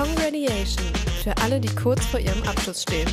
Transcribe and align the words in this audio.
Congratulation 0.00 0.86
für 1.22 1.36
alle, 1.42 1.60
die 1.60 1.68
kurz 1.74 2.06
vor 2.06 2.18
ihrem 2.18 2.42
Abschluss 2.44 2.80
stehen. 2.80 3.06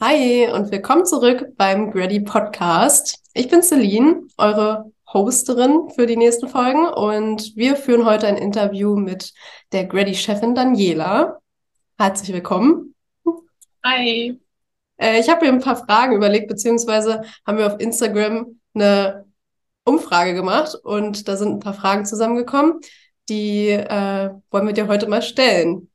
Hi 0.00 0.48
und 0.52 0.72
willkommen 0.72 1.06
zurück 1.06 1.52
beim 1.56 1.92
Grady 1.92 2.18
Podcast. 2.18 3.22
Ich 3.32 3.46
bin 3.46 3.62
Celine, 3.62 4.22
eure 4.36 4.90
Hosterin 5.12 5.90
für 5.94 6.06
die 6.06 6.16
nächsten 6.16 6.48
Folgen 6.48 6.88
und 6.88 7.54
wir 7.54 7.76
führen 7.76 8.04
heute 8.04 8.26
ein 8.26 8.36
Interview 8.36 8.96
mit 8.96 9.32
der 9.70 9.84
Grady-Chefin 9.84 10.56
Daniela. 10.56 11.38
Herzlich 11.98 12.32
willkommen. 12.32 12.96
Hi. 13.84 14.40
Äh, 14.96 15.20
ich 15.20 15.28
habe 15.28 15.46
mir 15.46 15.52
ein 15.52 15.60
paar 15.60 15.76
Fragen 15.76 16.16
überlegt, 16.16 16.48
beziehungsweise 16.48 17.22
haben 17.46 17.58
wir 17.58 17.68
auf 17.68 17.78
Instagram 17.78 18.58
eine 18.74 19.24
Umfrage 19.84 20.34
gemacht 20.34 20.74
und 20.82 21.28
da 21.28 21.36
sind 21.36 21.52
ein 21.52 21.60
paar 21.60 21.74
Fragen 21.74 22.04
zusammengekommen, 22.04 22.80
die 23.30 23.68
äh, 23.68 24.30
wollen 24.50 24.66
wir 24.66 24.74
dir 24.74 24.88
heute 24.88 25.08
mal 25.08 25.22
stellen. 25.22 25.90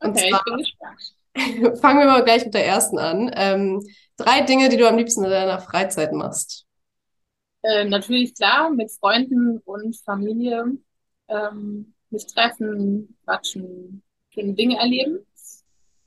Und 0.00 0.10
okay, 0.10 0.30
zwar, 0.30 0.38
ich 0.38 0.44
bin 0.44 0.56
gespannt. 0.58 1.80
Fangen 1.80 1.98
wir 2.00 2.06
mal 2.06 2.24
gleich 2.24 2.44
mit 2.44 2.54
der 2.54 2.66
ersten 2.66 2.98
an. 2.98 3.30
Ähm, 3.34 3.86
drei 4.16 4.40
Dinge, 4.42 4.68
die 4.68 4.76
du 4.76 4.88
am 4.88 4.96
liebsten 4.96 5.24
in 5.24 5.30
deiner 5.30 5.60
Freizeit 5.60 6.12
machst. 6.12 6.66
Äh, 7.62 7.84
natürlich 7.84 8.34
klar, 8.34 8.70
mit 8.70 8.90
Freunden 8.90 9.58
und 9.58 9.96
Familie 10.04 10.78
ähm, 11.28 11.94
mich 12.10 12.26
treffen, 12.26 13.16
quatschen, 13.24 14.02
schöne 14.30 14.54
Dinge 14.54 14.78
erleben. 14.78 15.26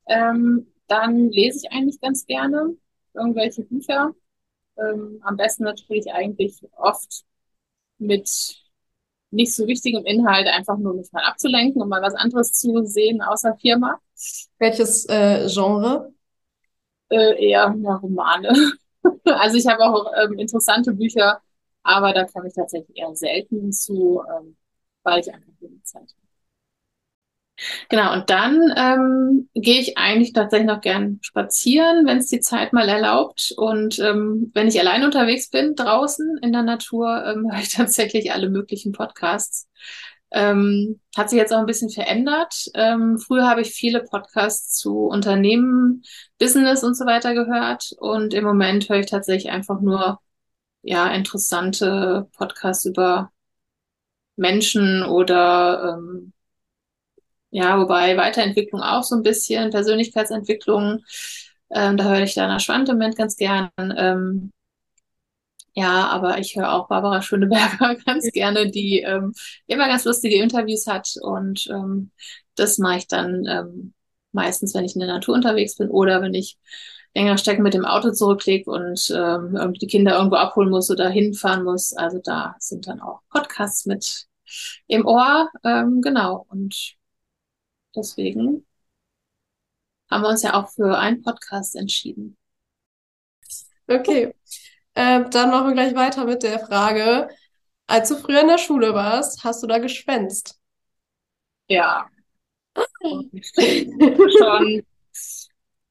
Ähm, 0.08 0.68
dann 0.88 1.30
lese 1.30 1.60
ich 1.64 1.72
eigentlich 1.72 2.02
ganz 2.02 2.26
gerne 2.26 2.76
irgendwelche 3.14 3.64
Bücher. 3.64 4.14
Ähm, 4.78 5.20
am 5.22 5.38
besten 5.38 5.64
natürlich 5.64 6.12
eigentlich 6.12 6.62
oft 6.78 7.24
mit 7.98 8.62
nicht 9.32 9.56
so 9.56 9.66
wichtigem 9.68 10.06
Inhalt, 10.06 10.48
einfach 10.48 10.78
nur 10.78 10.94
mich 10.94 11.12
mal 11.12 11.24
abzulenken, 11.24 11.82
um 11.82 11.90
mal 11.90 12.02
was 12.02 12.14
anderes 12.14 12.52
zu 12.52 12.86
sehen 12.86 13.22
außer 13.22 13.56
Firma. 13.56 14.00
Welches 14.60 15.06
äh, 15.10 15.48
Genre? 15.48 16.14
Äh, 17.10 17.50
eher 17.50 17.76
ja, 17.82 17.96
Romane. 17.96 18.54
also 19.26 19.58
ich 19.58 19.68
habe 19.68 19.84
auch 19.84 20.12
ähm, 20.22 20.38
interessante 20.38 20.94
Bücher, 20.94 21.42
aber 21.84 22.14
da 22.14 22.26
komme 22.26 22.48
ich 22.48 22.54
tatsächlich 22.54 22.98
eher 22.98 23.16
selten 23.16 23.72
zu, 23.72 24.22
ähm, 24.30 24.56
weil 25.04 25.22
ich 25.22 25.34
einfach 25.34 25.52
wenig 25.60 25.84
Zeit 25.84 26.02
habe. 26.02 26.21
Genau, 27.90 28.14
und 28.14 28.30
dann 28.30 28.60
ähm, 28.76 29.50
gehe 29.54 29.80
ich 29.80 29.98
eigentlich 29.98 30.34
tatsächlich 30.34 30.68
noch 30.68 30.82
gern 30.82 31.20
spazieren, 31.22 32.06
wenn 32.06 32.18
es 32.18 32.28
die 32.28 32.40
Zeit 32.40 32.74
mal 32.74 32.90
erlaubt. 32.90 33.54
Und 33.58 34.00
ähm, 34.00 34.52
wenn 34.54 34.68
ich 34.68 34.80
allein 34.80 35.04
unterwegs 35.04 35.50
bin, 35.50 35.76
draußen 35.76 36.40
in 36.42 36.52
der 36.54 36.64
Natur, 36.64 37.24
ähm, 37.26 37.48
höre 37.52 37.62
ich 37.62 37.70
tatsächlich 37.74 38.32
alle 38.34 38.50
möglichen 38.50 38.92
Podcasts. 38.92 39.68
Ähm, 40.34 41.02
hat 41.18 41.30
sich 41.30 41.38
jetzt 41.38 41.54
auch 41.54 41.60
ein 41.60 41.66
bisschen 41.66 41.90
verändert. 41.90 42.54
Ähm, 42.74 43.18
früher 43.20 43.48
habe 43.50 43.62
ich 43.62 43.72
viele 43.72 44.02
Podcasts 44.04 44.76
zu 44.78 45.08
Unternehmen, 45.08 46.04
Business 46.40 46.84
und 46.84 46.96
so 46.96 47.06
weiter 47.06 47.34
gehört. 47.34 47.92
Und 48.00 48.34
im 48.34 48.46
Moment 48.46 48.88
höre 48.90 49.00
ich 49.00 49.08
tatsächlich 49.08 49.52
einfach 49.52 49.82
nur 49.82 50.20
ja 50.84 51.08
interessante 51.10 52.30
Podcasts 52.38 52.86
über 52.86 53.32
Menschen 54.36 55.04
oder 55.04 55.98
ähm, 55.98 56.34
ja, 57.52 57.80
wobei 57.80 58.18
Weiterentwicklung 58.18 58.82
auch 58.82 59.04
so 59.04 59.16
ein 59.16 59.24
bisschen, 59.24 59.70
Persönlichkeitsentwicklung, 59.70 61.04
ähm, 61.70 61.98
da 61.98 62.04
höre 62.06 62.22
ich 62.22 62.34
Dana 62.34 62.60
Schwantement 62.60 63.16
ganz 63.16 63.36
gern. 63.36 63.70
Ähm, 63.78 64.52
ja, 65.74 66.08
aber 66.10 66.40
ich 66.40 66.56
höre 66.56 66.74
auch 66.74 66.88
Barbara 66.88 67.22
Schöneberger 67.22 67.96
ganz 68.06 68.30
gerne, 68.32 68.70
die 68.70 69.02
ähm, 69.02 69.34
immer 69.68 69.88
ganz 69.88 70.04
lustige 70.06 70.42
Interviews 70.42 70.88
hat 70.88 71.14
und 71.22 71.68
ähm, 71.70 72.12
das 72.56 72.78
mache 72.78 72.98
ich 72.98 73.08
dann 73.08 73.46
ähm, 73.48 73.94
meistens, 74.34 74.74
wenn 74.74 74.84
ich 74.86 74.96
in 74.96 75.00
der 75.00 75.10
Natur 75.10 75.36
unterwegs 75.36 75.76
bin 75.78 75.90
oder 75.90 76.22
wenn 76.22 76.34
ich 76.34 76.58
länger 77.16 77.38
Strecken 77.38 77.64
mit 77.64 77.74
dem 77.74 77.86
Auto 77.86 78.12
zurücklege 78.12 78.70
und 78.70 79.12
ähm, 79.16 79.74
die 79.74 79.88
Kinder 79.88 80.18
irgendwo 80.18 80.38
abholen 80.38 80.70
muss 80.70 80.90
oder 80.90 81.10
hinfahren 81.10 81.64
muss. 81.64 81.94
Also 81.94 82.20
da 82.24 82.56
sind 82.60 82.88
dann 82.88 83.02
auch 83.02 83.22
Podcasts 83.30 83.86
mit 83.86 84.28
im 84.88 85.06
Ohr, 85.06 85.50
ähm, 85.64 86.02
genau. 86.02 86.46
Und 86.50 86.96
deswegen 87.96 88.66
haben 90.10 90.24
wir 90.24 90.30
uns 90.30 90.44
ja 90.44 90.54
auch 90.54 90.70
für 90.70 90.98
einen 90.98 91.22
Podcast 91.22 91.76
entschieden. 91.76 92.38
Okay. 93.88 94.34
Äh, 94.94 95.30
dann 95.30 95.50
machen 95.50 95.68
wir 95.68 95.74
gleich 95.74 95.96
weiter 95.96 96.26
mit 96.26 96.44
der 96.44 96.60
Frage. 96.60 97.30
Als 97.88 98.10
du 98.10 98.16
früher 98.16 98.42
in 98.42 98.48
der 98.48 98.58
Schule 98.58 98.94
warst, 98.94 99.44
hast 99.44 99.64
du 99.64 99.68
da 99.68 99.80
geschwänzt? 99.80 100.60
Ja. 101.68 102.08
Schon. 103.02 104.86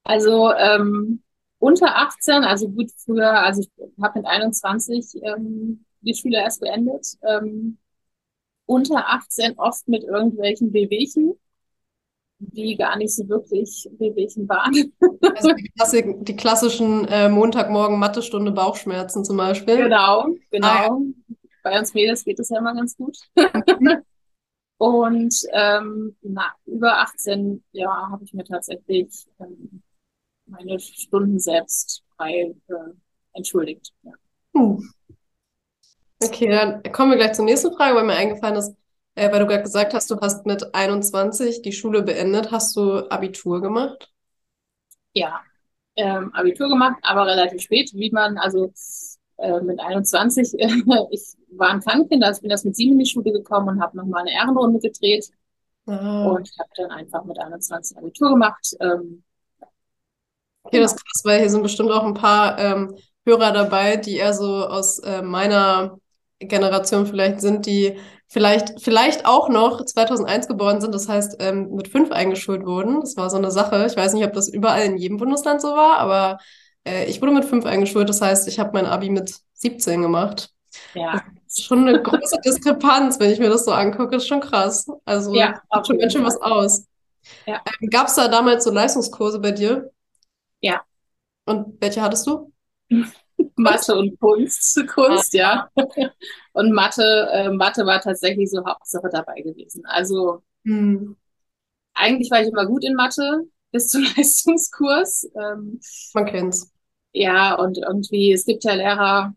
Also 0.05 0.53
ähm, 0.53 1.23
unter 1.59 1.97
18, 1.97 2.45
also 2.45 2.69
gut 2.69 2.91
früher, 2.97 3.33
also 3.33 3.63
ich 3.63 3.71
habe 4.03 4.21
mit 4.21 4.29
21 4.29 5.23
ähm, 5.23 5.85
die 6.01 6.15
Schule 6.15 6.39
erst 6.39 6.61
beendet. 6.61 7.07
Ähm, 7.23 7.79
unter 8.67 9.09
18 9.09 9.59
oft 9.59 9.87
mit 9.89 10.05
irgendwelchen 10.05 10.73
Wehwehchen 10.73 11.35
die 12.41 12.77
gar 12.77 12.97
nicht 12.97 13.15
so 13.15 13.29
wirklich 13.29 13.89
Wehwehchen 13.99 14.49
waren. 14.49 14.73
Also 15.37 15.53
die, 15.53 15.71
Klassik, 15.77 16.25
die 16.25 16.37
klassischen 16.37 17.07
äh, 17.09 17.29
Montagmorgen 17.29 17.99
Mathestunde 17.99 18.51
Bauchschmerzen 18.51 19.25
zum 19.25 19.37
Beispiel. 19.37 19.77
Genau, 19.77 20.27
genau. 20.51 20.67
Ah, 20.67 20.99
Bei 21.63 21.79
uns 21.79 21.95
Mädels 21.95 22.25
geht 22.25 22.41
es 22.41 22.49
ja 22.49 22.59
immer 22.59 22.75
ganz 22.75 22.97
gut. 22.97 23.17
Und 24.79 25.35
ähm, 25.53 26.17
na, 26.23 26.55
über 26.65 27.01
18 27.01 27.63
ja, 27.73 28.09
habe 28.11 28.25
ich 28.25 28.33
mir 28.33 28.45
tatsächlich 28.45 29.27
ähm, 29.39 29.83
meine 30.47 30.81
Stunden 30.81 31.39
selbst 31.39 32.03
frei 32.17 32.55
äh, 32.69 32.75
entschuldigt. 33.35 33.93
Ja. 34.03 34.13
Hm. 34.57 34.83
Okay, 36.23 36.49
dann 36.49 36.83
kommen 36.93 37.11
wir 37.11 37.19
gleich 37.19 37.35
zur 37.35 37.45
nächsten 37.45 37.75
Frage, 37.75 37.95
weil 37.95 38.05
mir 38.05 38.15
eingefallen 38.15 38.57
ist, 38.57 38.75
äh, 39.15 39.31
weil 39.31 39.41
du 39.41 39.47
gerade 39.47 39.63
gesagt 39.63 39.95
hast, 39.95 40.11
du 40.11 40.21
hast 40.21 40.47
mit 40.47 40.75
21 40.75 41.63
die 41.63 41.73
Schule 41.73 42.03
beendet. 42.03 42.51
Hast 42.51 42.77
du 42.77 43.11
Abitur 43.11 43.61
gemacht? 43.61 44.11
Ja, 45.13 45.41
ähm, 45.97 46.33
Abitur 46.35 46.69
gemacht, 46.69 46.99
aber 47.03 47.27
relativ 47.27 47.63
spät, 47.63 47.91
wie 47.95 48.11
man, 48.11 48.39
also 48.39 48.73
äh, 49.39 49.61
mit 49.61 49.81
21, 49.81 50.59
äh, 50.59 50.67
ich 51.11 51.35
war 51.53 51.71
ein 51.71 51.81
Krankenkind, 51.81 52.23
also 52.23 52.43
bin 52.43 52.51
erst 52.51 52.65
mit 52.65 52.77
sieben 52.77 52.93
in 52.93 53.01
die 53.01 53.07
Schule 53.07 53.33
gekommen 53.33 53.69
und 53.69 53.83
habe 53.83 53.97
nochmal 53.97 54.23
eine 54.23 54.33
Ehrenrunde 54.33 54.79
gedreht. 54.81 55.31
Ah. 55.87 56.27
Und 56.27 56.51
habe 56.59 56.71
dann 56.77 56.91
einfach 56.91 57.25
mit 57.25 57.39
21 57.39 57.97
Abitur 57.97 58.31
gemacht. 58.31 58.77
Ähm, 58.81 59.25
okay, 60.63 60.81
das 60.81 60.93
ist 60.93 61.05
krass, 61.05 61.23
weil 61.25 61.41
hier 61.41 61.51
sind 61.51 61.63
bestimmt 61.63 61.91
auch 61.91 62.05
ein 62.05 62.15
paar 62.15 62.59
ähm, 62.59 62.95
Hörer 63.27 63.53
dabei, 63.53 63.97
die 63.97 64.17
eher 64.17 64.35
so 64.35 64.67
aus 64.67 64.99
äh, 65.01 65.23
meiner 65.23 65.99
Generation 66.39 67.07
vielleicht 67.07 67.41
sind, 67.41 67.67
die 67.67 67.99
vielleicht, 68.31 68.81
vielleicht 68.81 69.27
auch 69.27 69.49
noch 69.49 69.85
2001 69.85 70.47
geboren 70.47 70.81
sind, 70.81 70.95
das 70.95 71.09
heißt 71.09 71.37
ähm, 71.41 71.71
mit 71.73 71.89
fünf 71.89 72.13
eingeschult 72.13 72.65
wurden. 72.65 73.01
Das 73.01 73.17
war 73.17 73.29
so 73.29 73.37
eine 73.37 73.51
Sache. 73.51 73.85
Ich 73.87 73.97
weiß 73.97 74.15
nicht, 74.15 74.25
ob 74.25 74.33
das 74.33 74.49
überall 74.49 74.83
in 74.83 74.97
jedem 74.97 75.19
Bundesland 75.19 75.61
so 75.61 75.69
war, 75.69 75.99
aber 75.99 76.39
äh, 76.87 77.05
ich 77.07 77.21
wurde 77.21 77.33
mit 77.33 77.45
fünf 77.45 77.67
eingeschult. 77.67 78.09
Das 78.09 78.23
heißt, 78.23 78.49
ich 78.49 78.59
habe 78.59 78.71
mein 78.73 78.87
Abi 78.87 79.11
mit 79.11 79.35
17 79.55 80.01
gemacht. 80.01 80.51
Ja. 80.95 81.23
Das 81.45 81.59
ist 81.59 81.65
schon 81.65 81.87
eine 81.87 82.01
große 82.01 82.39
Diskrepanz, 82.45 83.19
wenn 83.19 83.33
ich 83.33 83.41
mir 83.41 83.51
das 83.51 83.65
so 83.65 83.73
angucke. 83.73 84.13
Das 84.13 84.23
ist 84.23 84.29
schon 84.29 84.41
krass. 84.41 84.87
Also 85.05 85.35
ja, 85.35 85.61
macht 85.69 85.89
schon 85.89 85.99
ganz 85.99 86.13
schön 86.13 86.25
was 86.25 86.41
aus. 86.41 86.87
Ja. 87.47 87.61
Ähm, 87.81 87.91
Gab 87.91 88.07
es 88.07 88.15
da 88.15 88.29
damals 88.29 88.63
so 88.63 88.71
Leistungskurse 88.71 89.41
bei 89.41 89.51
dir? 89.51 89.91
Ja. 90.61 90.83
Und 91.47 91.81
welche 91.81 92.01
hattest 92.01 92.29
du? 92.29 92.53
Mathe 93.57 93.95
und 93.95 94.19
Kunst, 94.21 94.87
Kunst, 94.89 95.35
ja. 95.35 95.69
Und 96.53 96.73
Mathe, 96.73 97.29
äh, 97.33 97.51
Mathe 97.51 97.87
war 97.87 98.01
tatsächlich 98.01 98.51
so 98.51 98.65
Hauptsache 98.65 99.09
dabei 99.11 99.41
gewesen. 99.41 99.85
Also 99.87 100.43
hm. 100.65 101.17
eigentlich 101.95 102.31
war 102.31 102.43
ich 102.43 102.49
immer 102.49 102.67
gut 102.67 102.85
in 102.85 102.95
Mathe 102.95 103.45
bis 103.73 103.89
zum 103.89 104.03
Leistungskurs. 104.17 105.31
Ähm, 105.35 105.81
Man 106.15 106.27
kennt's. 106.27 106.73
Ja, 107.13 107.55
und 107.55 107.79
irgendwie, 107.79 108.33
es 108.33 108.45
gibt 108.45 108.65
ja 108.65 108.75
Lehrer, 108.75 109.35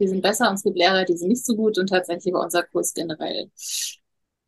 die 0.00 0.08
sind 0.08 0.22
besser 0.22 0.48
und 0.48 0.54
es 0.54 0.62
gibt 0.62 0.76
Lehrer, 0.76 1.04
die 1.04 1.16
sind 1.16 1.28
nicht 1.28 1.44
so 1.44 1.54
gut 1.54 1.78
und 1.78 1.88
tatsächlich 1.88 2.32
war 2.34 2.42
unser 2.44 2.64
Kurs 2.64 2.94
generell 2.94 3.50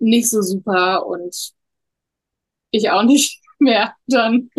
nicht 0.03 0.29
so 0.29 0.43
super 0.43 1.07
und 1.07 1.53
ich 2.71 2.91
auch 2.91 3.05
nicht 3.05 3.41
mehr 3.59 3.95
dann. 4.07 4.51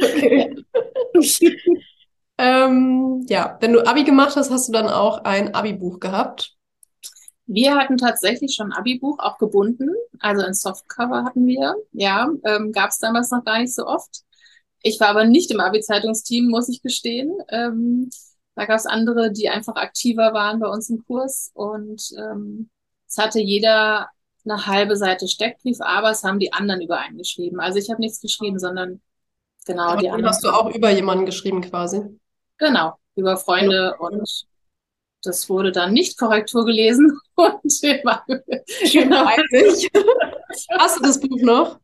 Okay. 0.00 0.64
Ähm, 2.36 3.24
ja, 3.28 3.56
wenn 3.60 3.72
du 3.72 3.86
Abi 3.86 4.04
gemacht 4.04 4.36
hast, 4.36 4.50
hast 4.50 4.68
du 4.68 4.72
dann 4.72 4.88
auch 4.88 5.24
ein 5.24 5.54
Abi-Buch 5.54 6.00
gehabt? 6.00 6.56
Wir 7.46 7.76
hatten 7.76 7.98
tatsächlich 7.98 8.54
schon 8.54 8.72
ein 8.72 8.78
Abi-Buch, 8.78 9.18
auch 9.18 9.38
gebunden. 9.38 9.90
Also 10.18 10.42
ein 10.42 10.54
Softcover 10.54 11.24
hatten 11.24 11.46
wir. 11.46 11.74
Ja, 11.92 12.28
ähm, 12.44 12.72
gab 12.72 12.90
es 12.90 12.98
damals 12.98 13.30
noch 13.30 13.44
gar 13.44 13.58
nicht 13.60 13.74
so 13.74 13.86
oft. 13.86 14.22
Ich 14.82 14.98
war 15.00 15.08
aber 15.08 15.24
nicht 15.24 15.50
im 15.50 15.60
Abi-Zeitungsteam, 15.60 16.48
muss 16.48 16.68
ich 16.68 16.82
gestehen. 16.82 17.32
Ähm, 17.48 18.10
da 18.54 18.66
gab 18.66 18.76
es 18.76 18.86
andere, 18.86 19.32
die 19.32 19.48
einfach 19.48 19.76
aktiver 19.76 20.32
waren 20.32 20.60
bei 20.60 20.68
uns 20.68 20.90
im 20.90 21.04
Kurs. 21.04 21.50
Und 21.54 22.10
ähm, 22.18 22.70
es 23.06 23.18
hatte 23.18 23.40
jeder 23.40 24.08
eine 24.44 24.66
halbe 24.66 24.96
Seite 24.96 25.28
Steckbrief, 25.28 25.80
aber 25.80 26.10
es 26.10 26.22
haben 26.22 26.38
die 26.38 26.52
anderen 26.52 26.80
über 26.82 26.98
einen 26.98 27.18
geschrieben. 27.18 27.60
Also 27.60 27.78
ich 27.78 27.90
habe 27.90 28.00
nichts 28.00 28.20
geschrieben, 28.20 28.58
sondern 28.58 29.00
genau 29.66 29.88
Aber 29.88 29.96
die 29.96 30.04
den 30.04 30.12
anderen. 30.12 30.28
hast 30.28 30.44
du 30.44 30.50
auch 30.50 30.74
über 30.74 30.90
jemanden 30.90 31.26
geschrieben 31.26 31.60
quasi. 31.62 32.02
Genau, 32.58 32.94
über 33.16 33.36
Freunde 33.36 33.96
und 33.98 34.46
das 35.22 35.48
wurde 35.48 35.72
dann 35.72 35.92
nicht 35.92 36.18
Korrektur 36.18 36.64
gelesen 36.64 37.18
und 37.34 37.64
war, 38.04 38.24
genau. 38.92 39.24
Eigentlich. 39.26 39.90
Hast 40.78 40.98
du 40.98 41.02
das 41.02 41.20
Buch 41.20 41.40
noch? 41.40 41.78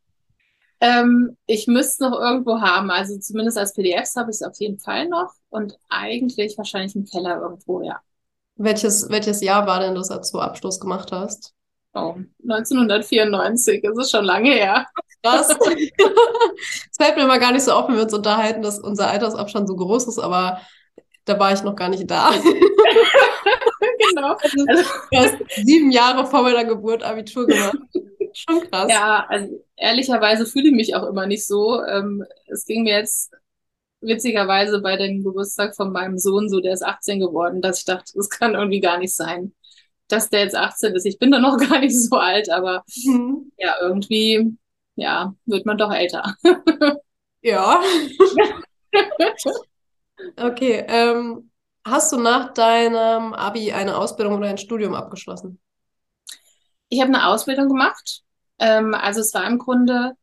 Ähm, 0.79 1.37
ich 1.45 1.67
müsste 1.67 1.91
es 1.91 1.99
noch 1.99 2.19
irgendwo 2.19 2.59
haben. 2.59 2.89
Also 2.89 3.17
zumindest 3.19 3.57
als 3.57 3.73
PDFs 3.73 4.15
habe 4.15 4.31
ich 4.31 4.35
es 4.35 4.41
auf 4.41 4.59
jeden 4.59 4.79
Fall 4.79 5.07
noch 5.07 5.33
und 5.49 5.77
eigentlich 5.89 6.57
wahrscheinlich 6.57 6.95
im 6.95 7.05
Keller 7.05 7.39
irgendwo, 7.41 7.81
ja. 7.81 8.01
Welches, 8.55 9.09
welches 9.09 9.41
Jahr 9.41 9.65
war 9.67 9.79
denn 9.79 9.95
das, 9.95 10.11
als 10.11 10.31
du 10.31 10.39
Abschluss 10.39 10.79
gemacht 10.79 11.11
hast? 11.11 11.53
Oh, 11.93 12.15
1994, 12.43 13.81
das 13.83 13.97
ist 13.97 14.11
schon 14.11 14.25
lange 14.25 14.51
her. 14.51 14.87
Krass. 15.23 15.49
Es 16.91 16.97
fällt 16.97 17.15
mir 17.17 17.23
immer 17.23 17.39
gar 17.39 17.51
nicht 17.51 17.63
so 17.63 17.71
auf, 17.71 17.87
wenn 17.87 17.95
wir 17.95 18.03
uns 18.03 18.13
unterhalten, 18.13 18.61
dass 18.61 18.79
unser 18.79 19.09
Altersabstand 19.09 19.67
so 19.67 19.75
groß 19.75 20.07
ist, 20.07 20.19
aber 20.19 20.61
da 21.25 21.39
war 21.39 21.53
ich 21.53 21.63
noch 21.63 21.75
gar 21.75 21.89
nicht 21.89 22.09
da. 22.09 22.31
Genau. 24.09 24.35
Also, 24.35 24.83
du 25.11 25.17
hast 25.17 25.35
sieben 25.63 25.91
Jahre 25.91 26.25
vor 26.25 26.43
meiner 26.43 26.65
Geburt 26.65 27.03
Abitur 27.03 27.47
gemacht. 27.47 27.77
Schon 28.33 28.61
krass. 28.69 28.89
Ja, 28.91 29.25
also 29.27 29.63
ehrlicherweise 29.75 30.45
fühle 30.45 30.69
ich 30.69 30.73
mich 30.75 30.95
auch 30.95 31.07
immer 31.07 31.27
nicht 31.27 31.45
so. 31.45 31.83
Ähm, 31.83 32.23
es 32.47 32.65
ging 32.65 32.83
mir 32.83 32.95
jetzt 32.97 33.31
witzigerweise 34.01 34.81
bei 34.81 34.97
dem 34.97 35.23
Geburtstag 35.23 35.75
von 35.75 35.91
meinem 35.91 36.17
Sohn 36.17 36.49
so, 36.49 36.59
der 36.59 36.73
ist 36.73 36.83
18 36.83 37.19
geworden, 37.19 37.61
dass 37.61 37.79
ich 37.79 37.85
dachte, 37.85 38.13
das 38.15 38.29
kann 38.29 38.55
irgendwie 38.55 38.79
gar 38.81 38.97
nicht 38.97 39.15
sein, 39.15 39.53
dass 40.07 40.29
der 40.29 40.41
jetzt 40.41 40.55
18 40.55 40.95
ist. 40.95 41.05
Ich 41.05 41.19
bin 41.19 41.31
doch 41.31 41.39
noch 41.41 41.57
gar 41.69 41.79
nicht 41.79 41.95
so 41.99 42.15
alt, 42.17 42.49
aber 42.49 42.83
Mhm. 43.05 43.51
ja, 43.57 43.75
irgendwie, 43.81 44.57
ja, 45.01 45.33
wird 45.45 45.65
man 45.65 45.77
doch 45.77 45.91
älter. 45.91 46.35
Ja. 47.43 47.81
Okay. 50.37 50.85
Ähm, 50.87 51.49
hast 51.83 52.11
du 52.11 52.19
nach 52.19 52.53
deinem 52.53 53.33
Abi 53.33 53.71
eine 53.71 53.97
Ausbildung 53.97 54.35
oder 54.35 54.49
ein 54.49 54.59
Studium 54.59 54.93
abgeschlossen? 54.93 55.59
Ich 56.89 57.01
habe 57.01 57.07
eine 57.07 57.25
Ausbildung 57.25 57.69
gemacht. 57.69 58.21
Ähm, 58.59 58.93
also 58.93 59.21
es 59.21 59.33
war 59.33 59.47
im 59.47 59.57
Grunde 59.57 60.13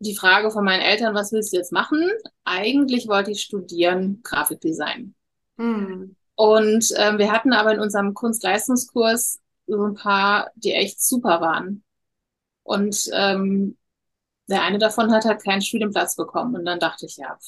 die 0.00 0.14
Frage 0.14 0.50
von 0.50 0.64
meinen 0.64 0.82
Eltern, 0.82 1.14
was 1.14 1.32
willst 1.32 1.54
du 1.54 1.56
jetzt 1.56 1.72
machen? 1.72 2.10
Eigentlich 2.44 3.08
wollte 3.08 3.30
ich 3.30 3.40
studieren 3.40 4.20
Grafikdesign. 4.22 5.14
Hm. 5.56 6.14
Und 6.34 6.94
ähm, 6.96 7.18
wir 7.18 7.32
hatten 7.32 7.54
aber 7.54 7.72
in 7.72 7.80
unserem 7.80 8.12
Kunstleistungskurs 8.12 9.40
so 9.66 9.82
ein 9.82 9.94
paar, 9.94 10.50
die 10.56 10.72
echt 10.72 11.02
super 11.02 11.40
waren. 11.40 11.83
Und 12.64 13.10
ähm, 13.14 13.78
der 14.48 14.62
eine 14.62 14.78
davon 14.78 15.12
hat 15.12 15.24
halt 15.26 15.44
keinen 15.44 15.62
Studienplatz 15.62 16.16
bekommen. 16.16 16.56
Und 16.56 16.64
dann 16.66 16.80
dachte 16.80 17.06
ich, 17.06 17.16
ja, 17.16 17.38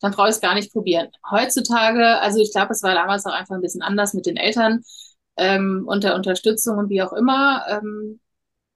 dann 0.00 0.12
brauche 0.12 0.28
ich 0.28 0.34
es 0.36 0.40
gar 0.40 0.54
nicht 0.54 0.72
probieren. 0.72 1.08
Heutzutage, 1.30 2.20
also 2.20 2.40
ich 2.40 2.52
glaube, 2.52 2.72
es 2.72 2.82
war 2.82 2.94
damals 2.94 3.26
auch 3.26 3.32
einfach 3.32 3.54
ein 3.54 3.62
bisschen 3.62 3.82
anders 3.82 4.14
mit 4.14 4.26
den 4.26 4.36
Eltern 4.36 4.82
ähm, 5.36 5.84
und 5.86 6.04
der 6.04 6.14
Unterstützung 6.14 6.78
und 6.78 6.90
wie 6.90 7.02
auch 7.02 7.12
immer. 7.12 7.64
Ähm, 7.68 8.20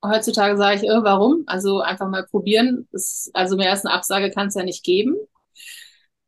heutzutage 0.05 0.56
sage 0.56 0.76
ich, 0.78 0.84
äh, 0.84 1.02
warum? 1.05 1.44
Also 1.46 1.81
einfach 1.81 2.08
mal 2.08 2.26
probieren. 2.26 2.88
Das, 2.93 3.31
also 3.34 3.56
mehr 3.56 3.70
als 3.72 3.84
eine 3.84 3.94
Absage 3.94 4.31
kann 4.31 4.49
es 4.49 4.54
ja 4.54 4.64
nicht 4.64 4.84
geben. 4.84 5.16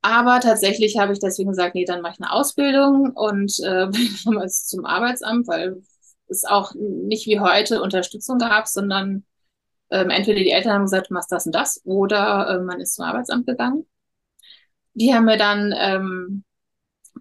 Aber 0.03 0.41
tatsächlich 0.41 0.99
habe 0.99 1.13
ich 1.13 1.19
deswegen 1.21 1.51
gesagt, 1.51 1.75
nee, 1.75 1.85
dann 1.85 2.01
mache 2.01 2.15
ich 2.15 2.21
eine 2.21 2.33
Ausbildung 2.33 3.11
und 3.15 3.59
äh, 3.61 3.87
bin 3.91 4.09
damals 4.25 4.67
zum 4.67 4.85
Arbeitsamt, 4.87 5.47
weil 5.49 5.83
es 6.31 6.45
auch 6.45 6.73
nicht 6.75 7.27
wie 7.27 7.41
heute 7.41 7.83
Unterstützung 7.83 8.39
gab, 8.39 8.69
sondern 8.69 9.25
ähm, 9.91 10.11
entweder 10.11 10.41
die 10.41 10.51
Eltern 10.51 10.75
haben 10.75 10.85
gesagt, 10.85 11.11
du 11.11 11.15
machst 11.15 11.33
das 11.33 11.47
und 11.47 11.55
das, 11.55 11.81
oder 11.85 12.49
äh, 12.49 12.63
man 12.63 12.81
ist 12.81 12.95
zum 12.95 13.05
Arbeitsamt 13.05 13.47
gegangen. 13.47 13.87
Die 14.95 15.13
haben 15.15 15.25
mir 15.25 15.37
dann 15.37 15.75
ähm, 15.77 16.45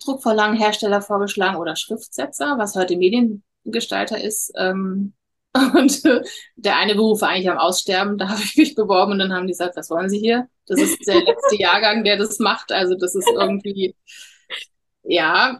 Druckvorlagenhersteller 0.03 1.01
vorgeschlagen 1.01 1.57
oder 1.57 1.75
Schriftsetzer, 1.75 2.57
was 2.57 2.75
heute 2.75 2.95
Mediengestalter 2.97 4.21
ist. 4.21 4.53
Ähm, 4.55 5.13
und 5.73 6.05
äh, 6.05 6.21
der 6.55 6.77
eine 6.77 6.93
Beruf 6.93 7.21
war 7.21 7.29
eigentlich 7.29 7.49
am 7.49 7.57
Aussterben, 7.57 8.17
da 8.17 8.29
habe 8.29 8.41
ich 8.41 8.55
mich 8.55 8.75
beworben 8.75 9.13
und 9.13 9.19
dann 9.19 9.33
haben 9.33 9.47
die 9.47 9.53
gesagt, 9.53 9.75
was 9.75 9.89
wollen 9.89 10.09
Sie 10.09 10.19
hier? 10.19 10.47
Das 10.67 10.79
ist 10.79 10.99
der 11.07 11.23
letzte 11.23 11.55
Jahrgang, 11.59 12.03
der 12.03 12.17
das 12.17 12.39
macht. 12.39 12.71
Also 12.71 12.95
das 12.95 13.15
ist 13.15 13.29
irgendwie, 13.33 13.95
ja. 15.09 15.59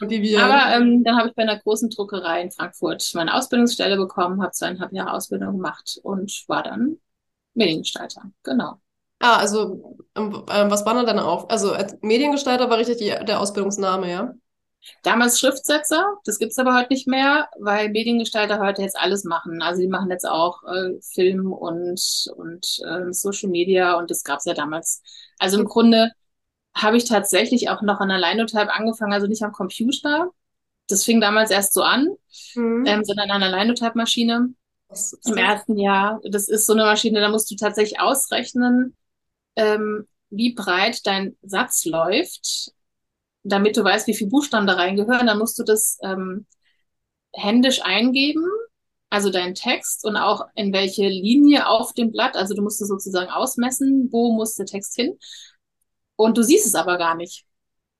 Aber 0.00 0.76
ähm, 0.76 1.04
dann 1.04 1.16
habe 1.16 1.28
ich 1.28 1.34
bei 1.34 1.42
einer 1.42 1.58
großen 1.58 1.90
Druckerei 1.90 2.42
in 2.42 2.50
Frankfurt 2.50 3.10
meine 3.14 3.34
Ausbildungsstelle 3.34 3.96
bekommen, 3.96 4.42
habe 4.42 4.52
zweieinhalb 4.52 4.92
Jahre 4.92 5.12
Ausbildung 5.12 5.56
gemacht 5.56 5.98
und 6.02 6.44
war 6.48 6.62
dann 6.62 6.98
Mediengestalter. 7.54 8.22
Genau. 8.42 8.80
Ah, 9.18 9.36
also, 9.36 9.96
ähm, 10.16 10.44
ähm, 10.50 10.70
was 10.70 10.84
war 10.84 10.94
denn 10.94 11.06
deine 11.06 11.24
Auf... 11.24 11.50
Also, 11.50 11.72
als 11.72 11.96
Mediengestalter 12.00 12.70
war 12.70 12.78
richtig 12.78 12.96
die, 12.98 13.14
der 13.24 13.40
Ausbildungsname, 13.40 14.10
ja? 14.10 14.34
Damals 15.04 15.38
Schriftsetzer, 15.38 16.16
das 16.24 16.38
gibt's 16.38 16.58
aber 16.58 16.76
heute 16.76 16.92
nicht 16.92 17.06
mehr, 17.06 17.48
weil 17.60 17.90
Mediengestalter 17.90 18.58
heute 18.58 18.82
jetzt 18.82 18.98
alles 18.98 19.22
machen. 19.22 19.62
Also 19.62 19.80
die 19.80 19.86
machen 19.86 20.10
jetzt 20.10 20.26
auch 20.28 20.64
äh, 20.64 21.00
Film 21.00 21.52
und, 21.52 22.02
und 22.36 22.66
äh, 22.84 23.12
Social 23.12 23.48
Media 23.48 23.94
und 23.94 24.10
das 24.10 24.24
gab's 24.24 24.44
ja 24.44 24.54
damals. 24.54 25.00
Also 25.38 25.60
im 25.60 25.66
Grunde 25.66 26.10
habe 26.74 26.96
ich 26.96 27.04
tatsächlich 27.04 27.68
auch 27.68 27.82
noch 27.82 28.00
an 28.00 28.08
der 28.08 28.18
Linotype 28.18 28.72
angefangen, 28.72 29.12
also 29.12 29.26
nicht 29.26 29.42
am 29.42 29.52
Computer. 29.52 30.30
Das 30.88 31.04
fing 31.04 31.20
damals 31.20 31.50
erst 31.50 31.74
so 31.74 31.82
an, 31.82 32.08
Mhm. 32.54 32.84
ähm, 32.86 33.04
sondern 33.04 33.30
an 33.30 33.40
der 33.40 33.50
Linotype-Maschine 33.50 34.34
im 34.34 34.54
das? 34.88 35.12
ersten 35.36 35.78
Jahr. 35.78 36.20
Das 36.24 36.48
ist 36.48 36.66
so 36.66 36.72
eine 36.72 36.84
Maschine, 36.84 37.20
da 37.20 37.28
musst 37.30 37.50
du 37.50 37.56
tatsächlich 37.56 38.00
ausrechnen, 38.00 38.96
ähm, 39.56 40.06
wie 40.30 40.54
breit 40.54 41.06
dein 41.06 41.36
Satz 41.42 41.84
läuft, 41.84 42.72
damit 43.42 43.76
du 43.76 43.84
weißt, 43.84 44.06
wie 44.06 44.14
viele 44.14 44.30
Buchstaben 44.30 44.66
da 44.66 44.74
reingehören. 44.74 45.26
Dann 45.26 45.38
musst 45.38 45.58
du 45.58 45.64
das 45.64 45.98
ähm, 46.02 46.46
händisch 47.32 47.82
eingeben, 47.84 48.44
also 49.10 49.30
deinen 49.30 49.54
Text 49.54 50.04
und 50.04 50.16
auch 50.16 50.46
in 50.54 50.72
welche 50.72 51.08
Linie 51.08 51.68
auf 51.68 51.92
dem 51.94 52.12
Blatt. 52.12 52.36
Also 52.36 52.54
du 52.54 52.62
musst 52.62 52.80
es 52.82 52.88
sozusagen 52.88 53.30
ausmessen, 53.30 54.08
wo 54.12 54.32
muss 54.32 54.54
der 54.54 54.66
Text 54.66 54.94
hin. 54.96 55.18
Und 56.22 56.38
du 56.38 56.42
siehst 56.42 56.66
es 56.66 56.74
aber 56.74 56.98
gar 56.98 57.14
nicht. 57.16 57.44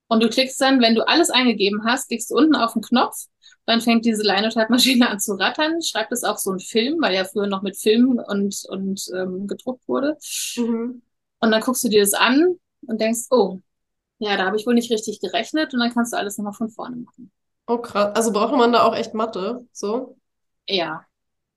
Und 0.08 0.22
du 0.22 0.28
klickst 0.28 0.60
dann, 0.60 0.80
wenn 0.80 0.94
du 0.94 1.06
alles 1.08 1.30
eingegeben 1.30 1.84
hast, 1.84 2.08
klickst 2.08 2.30
du 2.30 2.36
unten 2.36 2.54
auf 2.56 2.74
den 2.74 2.82
Knopf, 2.82 3.16
dann 3.66 3.80
fängt 3.80 4.04
diese 4.04 4.22
Linotype-Maschine 4.22 5.08
an 5.10 5.20
zu 5.20 5.34
rattern, 5.34 5.82
schreibt 5.82 6.12
es 6.12 6.24
auf 6.24 6.38
so 6.38 6.50
einen 6.50 6.60
Film, 6.60 6.98
weil 7.00 7.14
ja 7.14 7.24
früher 7.24 7.46
noch 7.46 7.62
mit 7.62 7.78
Film 7.78 8.18
und, 8.26 8.64
und 8.68 9.02
ähm, 9.16 9.46
gedruckt 9.46 9.86
wurde. 9.88 10.18
Mhm. 10.56 11.02
Und 11.40 11.50
dann 11.50 11.60
guckst 11.60 11.84
du 11.84 11.88
dir 11.88 12.00
das 12.02 12.14
an 12.14 12.56
und 12.86 13.00
denkst, 13.00 13.26
oh, 13.30 13.60
ja, 14.18 14.36
da 14.36 14.46
habe 14.46 14.56
ich 14.56 14.66
wohl 14.66 14.74
nicht 14.74 14.90
richtig 14.92 15.20
gerechnet 15.20 15.74
und 15.74 15.80
dann 15.80 15.92
kannst 15.94 16.12
du 16.12 16.18
alles 16.18 16.38
nochmal 16.38 16.54
von 16.54 16.70
vorne 16.70 16.96
machen. 16.96 17.32
Oh, 17.66 17.78
krass. 17.78 18.14
Also 18.16 18.32
braucht 18.32 18.54
man 18.56 18.72
da 18.72 18.82
auch 18.84 18.94
echt 18.94 19.14
Mathe, 19.14 19.66
so? 19.72 20.16
Ja, 20.68 21.06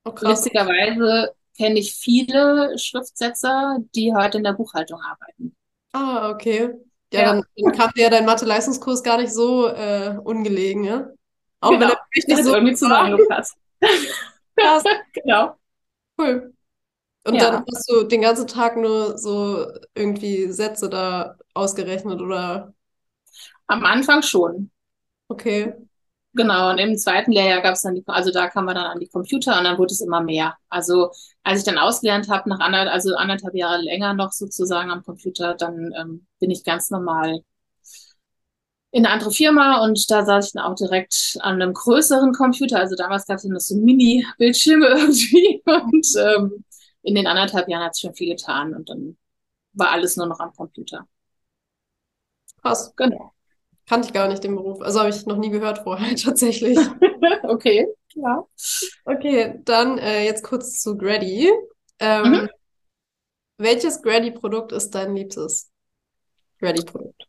Oh, 0.05 0.11
krass. 0.13 0.39
lustigerweise 0.39 1.35
kenne 1.57 1.79
ich 1.79 1.95
viele 1.95 2.77
Schriftsetzer, 2.79 3.79
die 3.95 4.13
heute 4.15 4.37
in 4.39 4.43
der 4.45 4.53
Buchhaltung 4.53 5.01
arbeiten. 5.01 5.55
Ah, 5.97 6.29
okay. 6.29 6.73
Ja, 7.13 7.21
Ja. 7.21 7.23
dann, 7.23 7.43
dann 7.55 7.71
kam 7.71 7.91
dir 7.95 8.03
ja 8.03 8.09
dein 8.09 8.25
Mathe-Leistungskurs 8.25 9.03
gar 9.03 9.17
nicht 9.17 9.31
so 9.33 9.67
äh, 9.67 10.17
ungelegen, 10.23 10.83
ja? 10.83 11.09
Auch 11.61 11.79
wenn 11.79 11.87
Genau. 11.87 11.89
er 11.89 11.95
wirklich 12.09 12.27
Das 12.27 12.37
nicht 12.37 12.43
hat 12.43 12.45
so 12.45 12.53
irgendwie 12.53 12.75
zusammengepasst. 12.75 13.55
Krass, 14.57 14.83
Genau. 15.13 15.57
cool. 16.19 16.53
Und 17.25 17.41
Ja. 17.41 17.43
dann 17.43 17.65
hast 17.71 17.89
du 17.89 18.03
den 18.05 18.21
ganzen 18.21 18.47
Tag 18.47 18.77
nur 18.77 19.17
so 19.17 19.67
irgendwie 19.95 20.51
Sätze 20.51 20.89
da 20.89 21.37
ausgerechnet 21.53 22.21
oder 22.21 22.73
Am 23.67 23.85
Anfang 23.85 24.23
schon. 24.23 24.71
okay. 25.29 25.73
Genau, 26.37 26.69
und 26.71 26.79
im 26.79 26.97
zweiten 26.97 27.31
Lehrjahr 27.31 27.61
gab 27.61 27.75
es 27.75 27.81
dann 27.83 27.95
die, 27.95 28.03
also 28.07 28.29
da 28.29 28.49
kam 28.49 28.65
man 28.65 28.75
dann 28.75 28.85
an 28.87 28.99
die 28.99 29.07
Computer 29.07 29.57
und 29.57 29.63
dann 29.63 29.77
wurde 29.77 29.93
es 29.93 30.01
immer 30.01 30.21
mehr. 30.21 30.57
Also 30.69 31.11
als 31.43 31.59
ich 31.59 31.65
dann 31.65 31.77
ausgelernt 31.77 32.27
habe, 32.29 32.49
nach 32.49 32.59
anderthalb, 32.59 32.93
also 32.93 33.15
anderthalb 33.15 33.55
Jahre 33.55 33.81
länger 33.81 34.13
noch 34.13 34.33
sozusagen 34.33 34.91
am 34.91 35.01
Computer, 35.03 35.53
dann 35.55 35.93
ähm, 35.97 36.27
bin 36.39 36.51
ich 36.51 36.65
ganz 36.65 36.89
normal 36.89 37.39
in 38.91 39.05
eine 39.05 39.13
andere 39.13 39.31
Firma 39.31 39.83
und 39.83 40.09
da 40.09 40.23
saß 40.25 40.47
ich 40.47 40.53
dann 40.53 40.63
auch 40.63 40.75
direkt 40.75 41.37
an 41.41 41.61
einem 41.61 41.73
größeren 41.73 42.31
Computer. 42.33 42.79
Also 42.79 42.95
damals 42.95 43.25
gab 43.25 43.37
es 43.37 43.43
noch 43.45 43.59
so 43.59 43.75
Mini-Bildschirme 43.75 44.87
irgendwie 44.97 45.61
und 45.65 46.07
ähm, 46.17 46.63
in 47.03 47.15
den 47.15 47.27
anderthalb 47.27 47.67
Jahren 47.69 47.83
hat 47.83 47.95
sich 47.95 48.01
schon 48.03 48.15
viel 48.15 48.29
getan 48.35 48.73
und 48.73 48.89
dann 48.89 49.17
war 49.73 49.91
alles 49.91 50.17
nur 50.17 50.27
noch 50.27 50.39
am 50.39 50.53
Computer. 50.55 51.07
Krass. 52.61 52.93
Genau. 52.97 53.34
Kannte 53.87 54.07
ich 54.07 54.13
gar 54.13 54.27
nicht 54.27 54.43
den 54.43 54.55
Beruf. 54.55 54.81
Also 54.81 54.99
habe 54.99 55.09
ich 55.09 55.25
noch 55.25 55.37
nie 55.37 55.49
gehört 55.51 55.79
vorher, 55.79 56.15
tatsächlich. 56.23 56.77
Okay, 57.43 57.85
ja. 58.15 58.45
Okay, 59.05 59.59
dann 59.65 59.97
äh, 59.97 60.25
jetzt 60.25 60.43
kurz 60.43 60.81
zu 60.81 60.97
Grady. 60.97 61.49
Ähm, 61.99 62.41
Mhm. 62.41 62.47
welches 63.57 64.01
Grady-Produkt 64.01 64.71
ist 64.71 64.91
dein 64.95 65.13
liebstes 65.13 65.69
Grady-Produkt? 66.59 67.27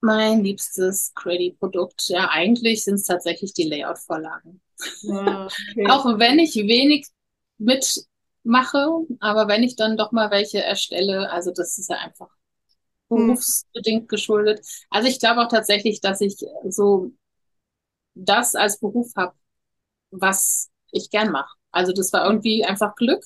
Mein 0.00 0.42
liebstes 0.44 1.12
Credit-Produkt. 1.14 2.08
Ja, 2.08 2.28
eigentlich 2.30 2.84
sind 2.84 2.94
es 2.96 3.04
tatsächlich 3.04 3.52
die 3.54 3.64
Layout-Vorlagen. 3.68 4.60
Ja, 5.02 5.46
okay. 5.70 5.86
Auch 5.90 6.18
wenn 6.18 6.38
ich 6.38 6.54
wenig 6.56 7.06
mitmache, 7.58 8.88
aber 9.20 9.48
wenn 9.48 9.62
ich 9.62 9.76
dann 9.76 9.96
doch 9.96 10.12
mal 10.12 10.30
welche 10.30 10.62
erstelle, 10.62 11.30
also 11.30 11.52
das 11.52 11.78
ist 11.78 11.90
ja 11.90 11.96
einfach 11.98 12.28
Hm. 13.14 13.36
berufsbedingt 13.36 14.08
geschuldet. 14.08 14.60
Also 14.90 15.08
ich 15.08 15.20
glaube 15.20 15.42
auch 15.42 15.48
tatsächlich, 15.48 16.00
dass 16.00 16.20
ich 16.20 16.36
so 16.68 17.12
das 18.14 18.54
als 18.54 18.78
Beruf 18.80 19.12
habe, 19.16 19.34
was 20.12 20.70
ich 20.92 21.10
gern 21.10 21.32
mache. 21.32 21.54
Also 21.72 21.92
das 21.92 22.12
war 22.14 22.26
irgendwie 22.26 22.64
einfach 22.64 22.96
Glück. 22.96 23.24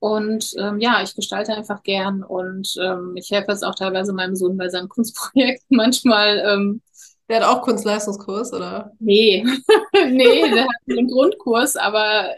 Und 0.00 0.54
ähm, 0.58 0.80
ja, 0.80 1.00
ich 1.02 1.14
gestalte 1.14 1.54
einfach 1.54 1.82
gern 1.84 2.24
und 2.24 2.74
ähm, 2.82 3.14
ich 3.16 3.30
helfe 3.30 3.52
jetzt 3.52 3.64
auch 3.64 3.74
teilweise 3.76 4.12
meinem 4.12 4.34
Sohn 4.34 4.56
bei 4.56 4.68
seinen 4.68 4.88
Kunstprojekten 4.88 5.76
manchmal. 5.76 6.38
Ähm, 6.44 6.82
Der 7.28 7.38
hat 7.40 7.44
auch 7.48 7.62
Kunstleistungskurs, 7.62 8.52
oder? 8.52 8.92
nee, 8.98 9.44
nee, 10.10 10.52
der 10.52 10.64
hat 10.64 10.70
einen 10.88 11.08
Grundkurs, 11.08 11.76
aber 11.76 12.34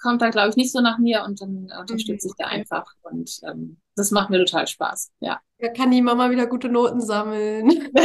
kommt 0.00 0.22
da, 0.22 0.30
glaube 0.30 0.50
ich, 0.50 0.56
nicht 0.56 0.72
so 0.72 0.80
nach 0.80 0.98
mir 0.98 1.24
und 1.24 1.40
dann 1.40 1.70
unterstütze 1.78 2.28
ich 2.28 2.34
da 2.36 2.46
Okay. 2.46 2.56
einfach. 2.56 2.94
Und 3.02 3.40
ähm, 3.44 3.78
das 3.96 4.10
macht 4.10 4.30
mir 4.30 4.38
total 4.38 4.66
Spaß. 4.66 5.10
Ja. 5.20 5.40
Da 5.58 5.68
kann 5.68 5.90
die 5.90 6.02
Mama 6.02 6.30
wieder 6.30 6.46
gute 6.46 6.68
Noten 6.68 7.00
sammeln. 7.00 7.90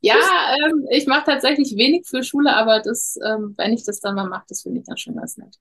Ja, 0.00 0.16
ähm, 0.56 0.86
ich 0.90 1.06
mache 1.06 1.24
tatsächlich 1.26 1.76
wenig 1.76 2.06
für 2.06 2.22
Schule, 2.22 2.54
aber 2.54 2.80
das, 2.80 3.18
ähm, 3.24 3.54
wenn 3.56 3.72
ich 3.72 3.84
das 3.84 4.00
dann 4.00 4.14
mal 4.14 4.28
mache, 4.28 4.44
das 4.48 4.62
finde 4.62 4.80
ich 4.80 4.86
dann 4.86 4.96
schon 4.96 5.16
ganz 5.16 5.36
nett. 5.36 5.56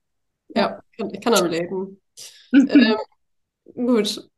Ja, 0.56 0.80
ich 1.12 1.22
kann 1.22 1.34
damit 1.34 1.52
leben. 1.52 2.02
Ähm, 2.54 2.96
gut. 3.76 4.30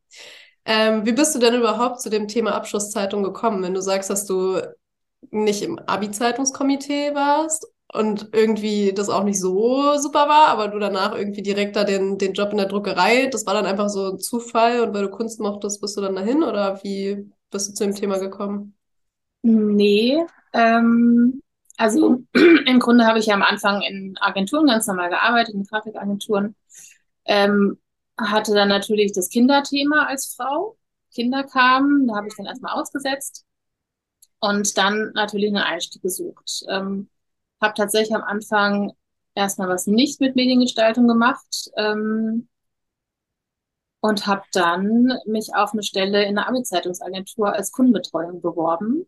Ähm, 0.64 1.06
wie 1.06 1.12
bist 1.12 1.34
du 1.34 1.38
denn 1.38 1.54
überhaupt 1.54 2.00
zu 2.00 2.10
dem 2.10 2.28
Thema 2.28 2.54
Abschlusszeitung 2.54 3.22
gekommen, 3.22 3.62
wenn 3.62 3.72
du 3.72 3.80
sagst, 3.80 4.10
dass 4.10 4.26
du 4.26 4.60
nicht 5.30 5.62
im 5.62 5.78
Abi-Zeitungskomitee 5.78 7.14
warst 7.14 7.66
und 7.92 8.28
irgendwie 8.32 8.92
das 8.92 9.08
auch 9.08 9.24
nicht 9.24 9.40
so 9.40 9.96
super 9.98 10.28
war, 10.28 10.48
aber 10.48 10.68
du 10.68 10.78
danach 10.78 11.14
irgendwie 11.14 11.42
direkt 11.42 11.76
da 11.76 11.84
den, 11.84 12.18
den 12.18 12.34
Job 12.34 12.50
in 12.52 12.58
der 12.58 12.66
Druckerei, 12.66 13.26
das 13.26 13.46
war 13.46 13.54
dann 13.54 13.66
einfach 13.66 13.88
so 13.88 14.12
ein 14.12 14.18
Zufall 14.18 14.80
und 14.80 14.94
weil 14.94 15.02
du 15.02 15.10
Kunst 15.10 15.40
mochtest, 15.40 15.80
bist 15.80 15.96
du 15.96 16.00
dann 16.00 16.14
dahin 16.14 16.42
oder 16.42 16.82
wie 16.82 17.30
bist 17.50 17.68
du 17.68 17.74
zu 17.74 17.84
dem 17.84 17.94
Thema 17.94 18.18
gekommen? 18.18 18.74
Nee, 19.42 20.24
ähm, 20.52 21.42
also 21.76 22.22
im 22.34 22.78
Grunde 22.78 23.06
habe 23.06 23.18
ich 23.18 23.26
ja 23.26 23.34
am 23.34 23.42
Anfang 23.42 23.82
in 23.82 24.16
Agenturen 24.20 24.66
ganz 24.66 24.86
normal 24.86 25.10
gearbeitet, 25.10 25.54
in 25.54 25.64
Grafikagenturen. 25.64 26.54
Ähm, 27.24 27.78
hatte 28.18 28.54
dann 28.54 28.68
natürlich 28.68 29.12
das 29.12 29.30
Kinderthema 29.30 30.04
als 30.06 30.34
Frau. 30.36 30.76
Kinder 31.12 31.42
kamen, 31.44 32.06
da 32.06 32.16
habe 32.16 32.28
ich 32.28 32.36
dann 32.36 32.46
erstmal 32.46 32.74
ausgesetzt 32.74 33.44
und 34.40 34.76
dann 34.78 35.12
natürlich 35.14 35.48
einen 35.48 35.56
Einstieg 35.56 36.02
gesucht. 36.02 36.64
Ähm, 36.68 37.08
habe 37.60 37.74
tatsächlich 37.74 38.14
am 38.14 38.22
Anfang 38.22 38.92
erstmal 39.34 39.68
was 39.68 39.86
nicht 39.86 40.20
mit 40.20 40.36
Mediengestaltung 40.36 41.06
gemacht 41.08 41.70
ähm, 41.76 42.48
und 44.00 44.26
habe 44.26 44.42
dann 44.52 45.18
mich 45.26 45.54
auf 45.54 45.72
eine 45.72 45.82
Stelle 45.82 46.24
in 46.24 46.34
der 46.36 46.48
Abi-Zeitungsagentur 46.48 47.52
als 47.52 47.72
Kundenbetreuung 47.72 48.40
beworben 48.40 49.06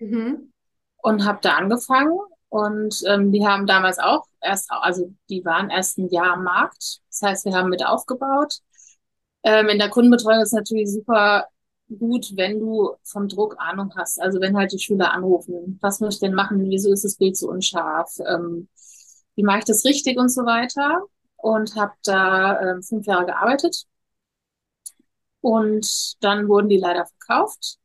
Mhm. 0.00 0.52
und 0.98 1.24
habe 1.24 1.38
da 1.42 1.54
angefangen. 1.56 2.18
Und 2.48 3.02
ähm, 3.06 3.32
die 3.32 3.46
haben 3.46 3.66
damals 3.66 3.98
auch 3.98 4.26
erst, 4.40 4.70
also 4.70 5.10
die 5.30 5.44
waren 5.44 5.70
erst 5.70 5.98
ein 5.98 6.08
Jahr 6.10 6.34
am 6.34 6.44
Markt. 6.44 7.00
Das 7.08 7.22
heißt, 7.22 7.44
wir 7.46 7.54
haben 7.54 7.70
mit 7.70 7.84
aufgebaut. 7.84 8.58
Ähm, 9.44 9.68
in 9.68 9.78
der 9.78 9.88
Kundenbetreuung 9.90 10.42
ist 10.42 10.52
natürlich 10.52 10.90
super 10.90 11.46
gut, 11.98 12.36
wenn 12.36 12.60
du 12.60 12.92
vom 13.04 13.28
Druck 13.28 13.56
Ahnung 13.58 13.92
hast. 13.96 14.20
Also 14.20 14.40
wenn 14.40 14.56
halt 14.56 14.72
die 14.72 14.78
Schüler 14.78 15.12
anrufen, 15.12 15.78
was 15.80 16.00
muss 16.00 16.14
ich 16.14 16.20
denn 16.20 16.34
machen? 16.34 16.68
Wieso 16.70 16.92
ist 16.92 17.04
das 17.04 17.16
Bild 17.16 17.36
so 17.36 17.48
unscharf? 17.50 18.18
Ähm, 18.26 18.68
wie 19.36 19.42
mache 19.44 19.60
ich 19.60 19.64
das 19.64 19.84
richtig 19.84 20.18
und 20.18 20.28
so 20.30 20.42
weiter? 20.44 21.02
Und 21.36 21.76
habe 21.76 21.92
da 22.04 22.60
ähm, 22.60 22.82
fünf 22.82 23.06
Jahre 23.06 23.26
gearbeitet. 23.26 23.84
Und 25.40 26.16
dann 26.22 26.48
wurden 26.48 26.68
die 26.68 26.78
leider 26.78 27.06
verkauft. 27.06 27.78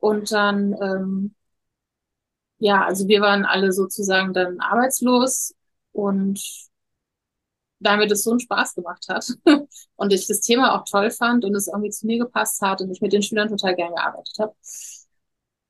Und 0.00 0.30
dann 0.32 0.74
ähm, 0.82 1.34
ja, 2.58 2.84
also 2.84 3.08
wir 3.08 3.20
waren 3.20 3.44
alle 3.44 3.72
sozusagen 3.72 4.32
dann 4.32 4.60
arbeitslos 4.60 5.54
und 5.92 6.40
damit 7.82 8.10
es 8.12 8.24
so 8.24 8.30
einen 8.30 8.40
Spaß 8.40 8.74
gemacht 8.74 9.06
hat 9.08 9.26
und 9.96 10.12
ich 10.12 10.26
das 10.26 10.40
Thema 10.40 10.76
auch 10.78 10.84
toll 10.84 11.10
fand 11.10 11.44
und 11.44 11.54
es 11.54 11.68
irgendwie 11.68 11.90
zu 11.90 12.06
mir 12.06 12.18
gepasst 12.18 12.60
hat 12.62 12.80
und 12.80 12.90
ich 12.90 13.00
mit 13.00 13.12
den 13.12 13.22
Schülern 13.22 13.48
total 13.48 13.74
gern 13.76 13.94
gearbeitet 13.94 14.36
habe. 14.40 14.54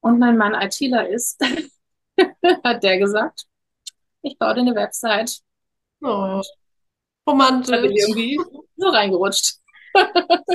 Und 0.00 0.18
mein 0.18 0.36
Mann 0.36 0.54
ITler 0.54 1.08
ist, 1.08 1.40
hat 2.64 2.82
der 2.82 2.98
gesagt, 2.98 3.46
ich 4.22 4.38
baue 4.38 4.54
dir 4.54 4.60
eine 4.62 4.74
Website. 4.74 5.40
Oh, 6.02 6.42
Da 7.66 7.78
bin 7.78 7.92
ich 7.92 8.02
romantisch. 8.02 8.02
irgendwie 8.02 8.38
so 8.76 8.88
reingerutscht. 8.88 9.61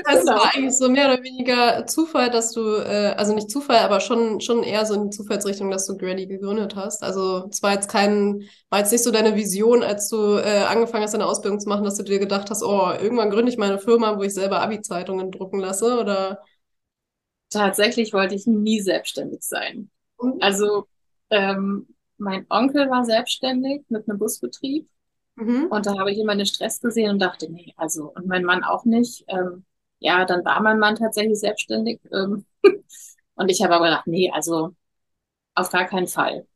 Das 0.03 0.21
Genau. 0.21 0.33
war 0.33 0.53
eigentlich 0.55 0.77
so 0.77 0.89
mehr 0.89 1.11
oder 1.13 1.21
weniger 1.23 1.85
Zufall, 1.85 2.29
dass 2.29 2.51
du, 2.53 2.61
äh, 2.77 3.13
also 3.17 3.33
nicht 3.35 3.49
Zufall, 3.51 3.79
aber 3.79 3.99
schon, 3.99 4.39
schon 4.39 4.63
eher 4.63 4.85
so 4.85 4.93
in 4.93 5.09
die 5.09 5.17
Zufallsrichtung, 5.17 5.69
dass 5.69 5.85
du 5.85 5.97
Grady 5.97 6.27
gegründet 6.27 6.75
hast. 6.75 7.03
Also 7.03 7.47
es 7.51 7.61
war 7.61 7.73
jetzt 7.73 7.89
kein, 7.89 8.43
war 8.69 8.79
jetzt 8.79 8.91
nicht 8.93 9.03
so 9.03 9.11
deine 9.11 9.35
Vision, 9.35 9.83
als 9.83 10.07
du 10.09 10.37
äh, 10.37 10.63
angefangen 10.67 11.03
hast, 11.03 11.13
deine 11.13 11.25
Ausbildung 11.25 11.59
zu 11.59 11.67
machen, 11.67 11.83
dass 11.83 11.95
du 11.97 12.03
dir 12.03 12.19
gedacht 12.19 12.49
hast, 12.49 12.63
oh, 12.63 12.91
irgendwann 13.01 13.29
gründe 13.29 13.51
ich 13.51 13.57
meine 13.57 13.79
Firma, 13.79 14.17
wo 14.17 14.23
ich 14.23 14.33
selber 14.33 14.61
Abi-Zeitungen 14.61 15.31
drucken 15.31 15.59
lasse, 15.59 15.99
oder? 15.99 16.41
Tatsächlich 17.49 18.13
wollte 18.13 18.35
ich 18.35 18.45
nie 18.47 18.81
selbstständig 18.81 19.41
sein. 19.43 19.89
Also 20.39 20.87
ähm, 21.29 21.87
mein 22.17 22.45
Onkel 22.49 22.89
war 22.89 23.05
selbstständig 23.05 23.83
mit 23.89 24.09
einem 24.09 24.19
Busbetrieb. 24.19 24.89
Mhm. 25.37 25.67
Und 25.69 25.85
da 25.85 25.97
habe 25.99 26.11
ich 26.11 26.17
immer 26.19 26.35
den 26.35 26.45
Stress 26.45 26.81
gesehen 26.81 27.11
und 27.11 27.19
dachte, 27.19 27.51
nee, 27.51 27.73
also, 27.77 28.11
und 28.15 28.27
mein 28.27 28.43
Mann 28.43 28.63
auch 28.63 28.85
nicht. 28.85 29.23
Ähm, 29.27 29.65
ja, 29.99 30.25
dann 30.25 30.43
war 30.45 30.61
mein 30.61 30.79
Mann 30.79 30.95
tatsächlich 30.95 31.39
selbstständig. 31.39 32.01
Ähm, 32.11 32.45
und 33.35 33.49
ich 33.49 33.63
habe 33.63 33.75
aber 33.75 33.85
gedacht, 33.85 34.07
nee, 34.07 34.31
also 34.33 34.75
auf 35.55 35.71
gar 35.71 35.85
keinen 35.87 36.07
Fall. 36.07 36.47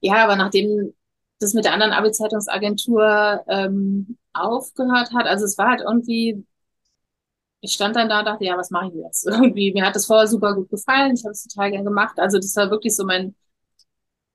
Ja, 0.00 0.24
aber 0.24 0.36
nachdem 0.36 0.94
das 1.40 1.54
mit 1.54 1.64
der 1.64 1.72
anderen 1.72 1.92
Abi-Zeitungsagentur 1.92 3.44
ähm, 3.48 4.18
aufgehört 4.32 5.12
hat, 5.12 5.26
also 5.26 5.44
es 5.44 5.58
war 5.58 5.70
halt 5.70 5.80
irgendwie, 5.82 6.44
ich 7.60 7.72
stand 7.72 7.96
dann 7.96 8.08
da 8.08 8.20
und 8.20 8.26
dachte, 8.26 8.44
ja, 8.44 8.56
was 8.56 8.70
mache 8.70 8.88
ich 8.88 8.94
jetzt? 8.94 9.26
Irgendwie, 9.26 9.72
mir 9.72 9.84
hat 9.86 9.96
das 9.96 10.06
vorher 10.06 10.26
super 10.28 10.54
gut 10.54 10.68
gefallen, 10.70 11.14
ich 11.16 11.24
habe 11.24 11.32
es 11.32 11.44
total 11.46 11.70
gern 11.72 11.84
gemacht. 11.84 12.18
Also 12.18 12.38
das 12.38 12.54
war 12.56 12.70
wirklich 12.70 12.94
so 12.94 13.04
mein, 13.04 13.34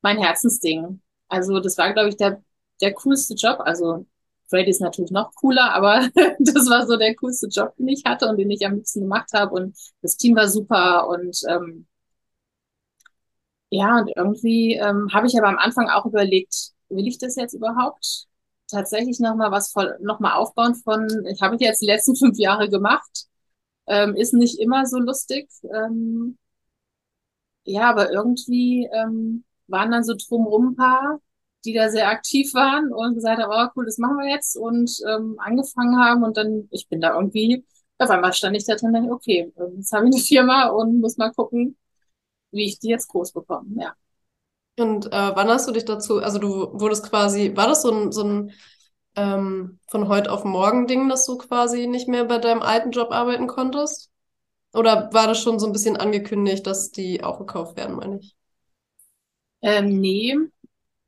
mein 0.01 0.17
Herzensding. 0.17 1.01
Also 1.27 1.59
das 1.59 1.77
war, 1.77 1.93
glaube 1.93 2.09
ich, 2.09 2.17
der, 2.17 2.41
der 2.81 2.93
coolste 2.93 3.35
Job. 3.35 3.59
Also 3.61 4.05
Freddy 4.49 4.69
ist 4.71 4.81
natürlich 4.81 5.11
noch 5.11 5.33
cooler, 5.35 5.73
aber 5.73 6.09
das 6.39 6.69
war 6.69 6.87
so 6.87 6.97
der 6.97 7.15
coolste 7.15 7.47
Job, 7.47 7.73
den 7.77 7.87
ich 7.89 8.03
hatte 8.05 8.27
und 8.27 8.37
den 8.37 8.49
ich 8.51 8.65
am 8.65 8.75
liebsten 8.75 9.01
gemacht 9.01 9.31
habe. 9.33 9.53
Und 9.55 9.77
das 10.01 10.17
Team 10.17 10.35
war 10.35 10.47
super 10.49 11.07
und 11.09 11.39
ähm, 11.49 11.87
ja, 13.69 13.99
und 13.99 14.11
irgendwie 14.15 14.75
ähm, 14.75 15.09
habe 15.13 15.27
ich 15.27 15.37
aber 15.37 15.47
am 15.49 15.57
Anfang 15.57 15.89
auch 15.89 16.05
überlegt, 16.05 16.71
will 16.89 17.07
ich 17.07 17.17
das 17.19 17.35
jetzt 17.35 17.53
überhaupt? 17.53 18.25
Tatsächlich 18.67 19.19
nochmal 19.19 19.51
was 19.51 19.71
voll, 19.71 19.97
nochmal 20.01 20.33
aufbauen 20.33 20.75
von, 20.75 21.07
ich 21.27 21.41
habe 21.41 21.57
jetzt 21.59 21.81
die 21.81 21.85
letzten 21.87 22.15
fünf 22.15 22.37
Jahre 22.37 22.69
gemacht, 22.69 23.27
ähm, 23.87 24.15
ist 24.15 24.33
nicht 24.33 24.59
immer 24.59 24.85
so 24.85 24.99
lustig. 24.99 25.49
Ähm, 25.63 26.37
ja, 27.63 27.89
aber 27.89 28.11
irgendwie 28.11 28.89
ähm, 28.91 29.43
waren 29.67 29.91
dann 29.91 30.03
so 30.03 30.13
drumrum 30.15 30.69
ein 30.71 30.75
paar, 30.75 31.19
die 31.65 31.73
da 31.73 31.89
sehr 31.89 32.09
aktiv 32.09 32.53
waren 32.53 32.93
und 32.93 33.15
gesagt 33.15 33.41
haben, 33.41 33.51
oh 33.51 33.71
cool, 33.75 33.85
das 33.85 33.97
machen 33.97 34.17
wir 34.17 34.29
jetzt 34.29 34.55
und 34.55 34.91
ähm, 35.07 35.35
angefangen 35.39 35.97
haben 35.99 36.23
und 36.23 36.37
dann, 36.37 36.67
ich 36.71 36.87
bin 36.87 37.01
da 37.01 37.15
irgendwie, 37.15 37.65
auf 37.97 38.09
einmal 38.09 38.33
stand 38.33 38.55
ich 38.55 38.65
da 38.65 38.75
drin 38.75 38.89
und 38.89 38.93
dachte, 39.03 39.11
okay, 39.11 39.53
jetzt 39.77 39.91
habe 39.91 40.07
ich 40.07 40.15
eine 40.15 40.23
Firma 40.23 40.67
und 40.69 41.01
muss 41.01 41.17
mal 41.17 41.31
gucken, 41.33 41.77
wie 42.51 42.65
ich 42.65 42.79
die 42.79 42.89
jetzt 42.89 43.07
groß 43.09 43.33
bekomme. 43.33 43.67
Ja. 43.81 43.93
Und 44.77 45.07
äh, 45.07 45.11
wann 45.11 45.49
hast 45.49 45.67
du 45.67 45.73
dich 45.73 45.85
dazu, 45.85 46.19
also 46.19 46.39
du 46.39 46.79
wurdest 46.79 47.09
quasi, 47.09 47.55
war 47.55 47.67
das 47.67 47.81
so 47.81 47.91
ein, 47.91 48.11
so 48.11 48.23
ein 48.23 48.51
ähm, 49.15 49.79
von 49.87 50.07
heute 50.07 50.31
auf 50.31 50.45
morgen 50.45 50.87
Ding, 50.87 51.09
dass 51.09 51.25
du 51.25 51.37
quasi 51.37 51.87
nicht 51.87 52.07
mehr 52.07 52.23
bei 52.25 52.37
deinem 52.37 52.61
alten 52.61 52.91
Job 52.91 53.11
arbeiten 53.11 53.47
konntest? 53.47 54.09
Oder 54.73 55.09
war 55.13 55.27
das 55.27 55.41
schon 55.41 55.59
so 55.59 55.65
ein 55.65 55.73
bisschen 55.73 55.97
angekündigt, 55.97 56.65
dass 56.65 56.91
die 56.91 57.23
aufgekauft 57.23 57.75
werden, 57.75 57.95
meine 57.97 58.19
ich? 58.19 58.35
Ähm, 59.61 59.99
nee, 59.99 60.35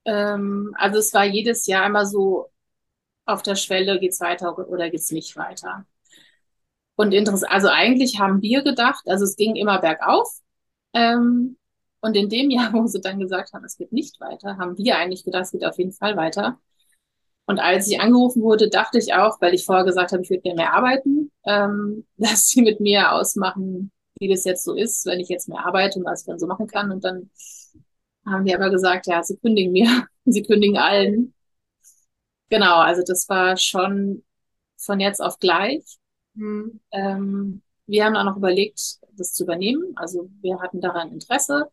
ähm, 0.06 0.74
also 0.78 1.00
es 1.00 1.14
war 1.14 1.26
jedes 1.26 1.66
Jahr 1.68 1.86
immer 1.86 2.06
so 2.06 2.50
auf 3.26 3.44
der 3.44 3.56
Schwelle, 3.56 4.00
geht's 4.00 4.20
weiter 4.22 4.58
oder 4.58 4.90
geht's 4.90 5.12
nicht 5.12 5.36
weiter. 5.38 5.86
Und 6.96 7.14
interessant, 7.14 7.52
also 7.52 7.68
eigentlich 7.68 8.20
haben 8.20 8.42
wir 8.42 8.64
gedacht, 8.64 9.04
also 9.08 9.26
es 9.26 9.36
ging 9.36 9.56
immer 9.56 9.80
bergauf. 9.80 10.30
Ähm, 10.94 11.58
und 12.02 12.16
in 12.16 12.30
dem 12.30 12.50
Jahr, 12.50 12.74
wo 12.74 12.86
sie 12.88 13.02
dann 13.02 13.20
gesagt 13.20 13.54
haben, 13.54 13.66
es 13.66 13.78
geht 13.78 13.92
nicht 13.92 14.20
weiter, 14.20 14.58
haben 14.58 14.78
wir 14.78 14.98
eigentlich 14.98 15.24
gedacht, 15.24 15.46
es 15.46 15.52
geht 15.52 15.66
auf 15.66 15.78
jeden 15.78 15.94
Fall 15.94 16.18
weiter. 16.18 16.60
Und 17.46 17.60
als 17.60 17.88
ich 17.88 18.00
angerufen 18.00 18.44
wurde, 18.44 18.70
dachte 18.70 18.98
ich 18.98 19.14
auch, 19.14 19.42
weil 19.42 19.54
ich 19.54 19.66
vorher 19.66 19.86
gesagt 19.86 20.12
habe, 20.12 20.24
ich 20.24 20.30
würde 20.30 20.42
gerne 20.42 20.58
mehr 20.62 20.74
arbeiten, 20.74 21.32
ähm, 21.46 22.06
dass 22.18 22.48
sie 22.50 22.62
mit 22.62 22.80
mir 22.80 23.14
ausmachen, 23.14 23.92
wie 24.20 24.30
das 24.30 24.46
jetzt 24.46 24.64
so 24.64 24.76
ist, 24.76 25.06
wenn 25.06 25.20
ich 25.20 25.30
jetzt 25.30 25.50
mehr 25.50 25.66
arbeite 25.66 26.00
und 26.00 26.06
was 26.06 26.22
ich 26.22 26.28
dann 26.28 26.40
so 26.40 26.48
machen 26.48 26.68
kann. 26.68 26.92
Und 26.92 27.04
dann 27.04 27.32
haben 28.26 28.46
die 28.46 28.56
aber 28.56 28.70
gesagt, 28.70 29.08
ja, 29.08 29.24
sie 29.24 29.38
kündigen 29.38 29.72
mir, 29.72 30.08
sie 30.26 30.44
kündigen 30.44 30.78
allen. 30.78 31.34
Genau, 32.50 32.78
also 32.78 33.02
das 33.06 33.28
war 33.30 33.58
schon 33.58 34.24
von 34.78 35.00
jetzt 35.00 35.22
auf 35.22 35.40
gleich. 35.40 35.84
Mhm. 36.34 36.80
Ähm, 36.92 37.62
wir 37.88 38.06
haben 38.06 38.16
auch 38.16 38.24
noch 38.24 38.38
überlegt, 38.38 39.00
das 39.18 39.34
zu 39.34 39.44
übernehmen. 39.44 39.94
Also 39.96 40.30
wir 40.42 40.60
hatten 40.60 40.82
daran 40.82 41.12
Interesse. 41.12 41.70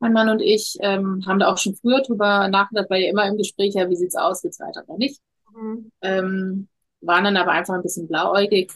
Mein 0.00 0.12
Mann 0.12 0.28
und 0.28 0.40
ich 0.40 0.76
ähm, 0.80 1.24
haben 1.26 1.40
da 1.40 1.52
auch 1.52 1.58
schon 1.58 1.74
früher 1.74 2.02
drüber 2.02 2.48
nachgedacht, 2.48 2.88
weil 2.90 3.02
ja 3.02 3.10
immer 3.10 3.26
im 3.26 3.36
Gespräch, 3.36 3.74
ja, 3.74 3.88
wie 3.90 3.96
sieht's 3.96 4.14
aus, 4.14 4.42
geht's 4.42 4.60
weiter 4.60 4.84
oder 4.86 4.96
nicht. 4.96 5.20
Mhm. 5.52 5.90
Ähm, 6.02 6.68
waren 7.00 7.24
dann 7.24 7.36
aber 7.36 7.52
einfach 7.52 7.74
ein 7.74 7.82
bisschen 7.82 8.08
blauäugig 8.08 8.72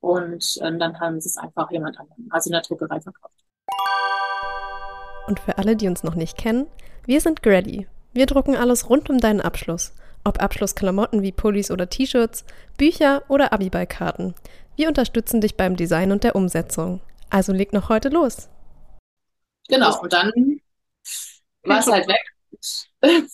und 0.00 0.58
äh, 0.60 0.78
dann 0.78 0.98
haben 1.00 1.20
sie 1.20 1.28
es 1.28 1.36
einfach 1.36 1.70
jemand 1.70 1.98
anderem, 1.98 2.28
also 2.30 2.48
in 2.48 2.52
der 2.52 2.62
Druckerei 2.62 3.00
verkauft. 3.00 3.34
Und 5.30 5.38
für 5.38 5.58
alle, 5.58 5.76
die 5.76 5.86
uns 5.86 6.02
noch 6.02 6.16
nicht 6.16 6.36
kennen, 6.36 6.66
wir 7.06 7.20
sind 7.20 7.40
Grady. 7.40 7.86
Wir 8.12 8.26
drucken 8.26 8.56
alles 8.56 8.90
rund 8.90 9.08
um 9.10 9.18
deinen 9.18 9.40
Abschluss. 9.40 9.92
Ob 10.24 10.42
Abschlussklamotten 10.42 11.22
wie 11.22 11.30
Pullis 11.30 11.70
oder 11.70 11.88
T-Shirts, 11.88 12.44
Bücher 12.76 13.22
oder 13.28 13.52
Abiballkarten. 13.52 14.34
Wir 14.74 14.88
unterstützen 14.88 15.40
dich 15.40 15.56
beim 15.56 15.76
Design 15.76 16.10
und 16.10 16.24
der 16.24 16.34
Umsetzung. 16.34 17.00
Also 17.30 17.52
leg 17.52 17.72
noch 17.72 17.90
heute 17.90 18.08
los. 18.08 18.48
Genau, 19.68 20.00
und 20.00 20.12
dann 20.12 20.32
war 21.62 21.78
es 21.78 21.86
halt 21.86 22.08
weg. 22.08 22.24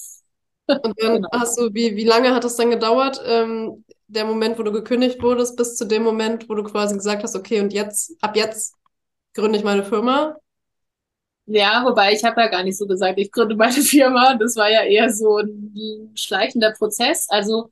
Und 0.69 1.01
dann 1.01 1.15
genau. 1.15 1.29
hast 1.33 1.57
du, 1.61 1.73
wie, 1.75 1.95
wie 1.95 2.05
lange 2.05 2.35
hat 2.35 2.45
es 2.45 2.57
dann 2.57 2.71
gedauert, 2.71 3.23
ähm, 3.25 3.85
der 4.09 4.25
Moment, 4.25 4.59
wo 4.59 4.65
du 4.65 4.73
gekündigt 4.73 5.23
wurdest, 5.23 5.57
bis 5.57 5.77
zu 5.77 5.85
dem 5.85 6.03
Moment, 6.03 6.49
wo 6.49 6.57
du 6.57 6.65
quasi 6.65 6.97
gesagt 6.97 7.23
hast, 7.23 7.37
okay, 7.37 7.61
und 7.61 7.73
jetzt, 7.73 8.17
ab 8.21 8.35
jetzt 8.35 8.75
gründe 9.33 9.59
ich 9.59 9.65
meine 9.65 9.85
Firma? 9.85 10.37
Ja, 11.47 11.85
wobei 11.85 12.13
ich 12.13 12.25
habe 12.25 12.41
ja 12.41 12.49
gar 12.49 12.65
nicht 12.65 12.77
so 12.77 12.87
gesagt, 12.87 13.19
ich 13.19 13.31
gründe 13.31 13.55
meine 13.57 13.73
Firma. 13.83 14.35
Das 14.35 14.57
war 14.57 14.71
ja 14.71 14.83
eher 14.83 15.13
so 15.13 15.39
ein 15.39 16.11
schleichender 16.15 16.73
Prozess. 16.73 17.29
Also 17.29 17.71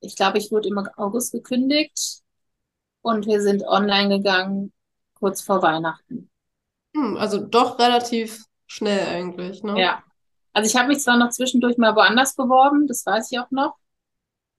ich 0.00 0.16
glaube, 0.16 0.38
ich 0.38 0.50
wurde 0.50 0.68
im 0.68 0.78
August 0.96 1.32
gekündigt 1.32 2.22
und 3.02 3.26
wir 3.26 3.42
sind 3.42 3.62
online 3.64 4.18
gegangen 4.18 4.72
kurz 5.14 5.42
vor 5.42 5.62
Weihnachten. 5.62 6.30
Hm, 6.96 7.16
also 7.18 7.38
doch 7.38 7.78
relativ 7.78 8.44
schnell 8.66 9.06
eigentlich, 9.06 9.62
ne? 9.62 9.78
Ja. 9.78 10.02
Also 10.52 10.68
ich 10.68 10.76
habe 10.76 10.88
mich 10.88 11.00
zwar 11.00 11.16
noch 11.16 11.30
zwischendurch 11.30 11.76
mal 11.76 11.94
woanders 11.94 12.34
beworben, 12.34 12.86
das 12.86 13.04
weiß 13.06 13.30
ich 13.30 13.38
auch 13.38 13.50
noch. 13.50 13.76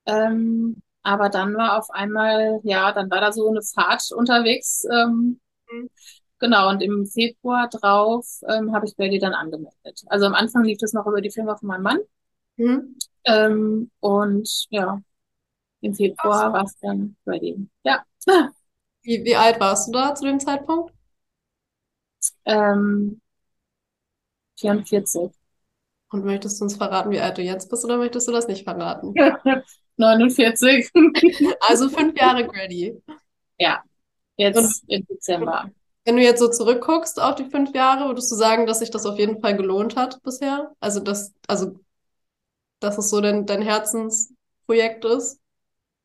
Ähm, 0.05 0.81
aber 1.03 1.29
dann 1.29 1.55
war 1.55 1.77
auf 1.77 1.89
einmal, 1.89 2.59
ja, 2.63 2.91
dann 2.91 3.09
war 3.09 3.21
da 3.21 3.31
so 3.31 3.49
eine 3.49 3.61
Fahrt 3.61 4.11
unterwegs. 4.11 4.85
Ähm, 4.85 5.39
mhm. 5.69 5.89
Genau, 6.41 6.69
und 6.69 6.81
im 6.81 7.05
Februar 7.05 7.69
drauf 7.69 8.25
ähm, 8.49 8.73
habe 8.73 8.87
ich 8.87 8.95
Belly 8.95 9.19
dann 9.19 9.33
angemeldet. 9.33 10.03
Also 10.07 10.25
am 10.25 10.33
Anfang 10.33 10.63
lief 10.63 10.79
das 10.79 10.91
noch 10.91 11.05
über 11.05 11.21
die 11.21 11.29
Firma 11.29 11.55
von 11.55 11.67
meinem 11.67 11.83
Mann. 11.83 11.99
Mhm. 12.57 12.95
Ähm, 13.25 13.91
und 13.99 14.65
ja, 14.71 14.99
im 15.81 15.93
Februar 15.93 16.51
war 16.51 16.63
es 16.63 16.75
dann 16.79 17.15
ready. 17.27 17.69
Ja. 17.83 18.03
Wie, 19.03 19.23
wie 19.23 19.35
alt 19.35 19.59
warst 19.59 19.87
du 19.87 19.91
da 19.91 20.15
zu 20.15 20.25
dem 20.25 20.39
Zeitpunkt? 20.39 20.91
Ähm, 22.45 23.21
44. 24.59 25.31
Und 26.11 26.25
möchtest 26.25 26.59
du 26.59 26.65
uns 26.65 26.75
verraten, 26.75 27.11
wie 27.11 27.19
alt 27.19 27.37
du 27.37 27.43
jetzt 27.43 27.69
bist, 27.69 27.85
oder 27.85 27.97
möchtest 27.97 28.27
du 28.27 28.31
das 28.31 28.47
nicht 28.47 28.63
verraten? 28.63 29.13
49. 29.97 30.89
also 31.61 31.87
fünf 31.89 32.19
Jahre 32.19 32.47
Grady. 32.47 32.99
Ja, 33.59 33.83
jetzt 34.37 34.57
Und, 34.57 34.89
im 34.89 35.05
Dezember. 35.05 35.69
Wenn 36.05 36.15
du 36.15 36.21
jetzt 36.23 36.39
so 36.39 36.49
zurückguckst 36.49 37.19
auf 37.21 37.35
die 37.35 37.45
fünf 37.45 37.73
Jahre, 37.75 38.07
würdest 38.07 38.31
du 38.31 38.35
sagen, 38.35 38.65
dass 38.65 38.79
sich 38.79 38.89
das 38.91 39.05
auf 39.05 39.17
jeden 39.19 39.39
Fall 39.39 39.55
gelohnt 39.55 39.95
hat 39.95 40.21
bisher? 40.23 40.71
Also, 40.79 40.99
dass, 40.99 41.33
also, 41.47 41.79
dass 42.79 42.97
es 42.97 43.09
so 43.09 43.21
dein, 43.21 43.45
dein 43.45 43.61
Herzensprojekt 43.61 45.05
ist? 45.05 45.39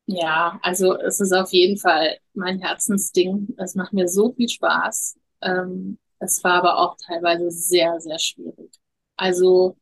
Ja, 0.05 0.59
also 0.63 0.95
es 0.97 1.19
ist 1.19 1.33
auf 1.33 1.51
jeden 1.51 1.77
Fall 1.77 2.17
mein 2.33 2.59
Herzensding. 2.59 3.55
Es 3.57 3.75
macht 3.75 3.93
mir 3.93 4.07
so 4.07 4.33
viel 4.33 4.49
Spaß. 4.49 5.17
Ähm, 5.41 5.99
es 6.19 6.43
war 6.43 6.53
aber 6.55 6.79
auch 6.79 6.95
teilweise 7.05 7.51
sehr, 7.51 7.99
sehr 7.99 8.19
schwierig. 8.19 8.71
Also 9.17 9.77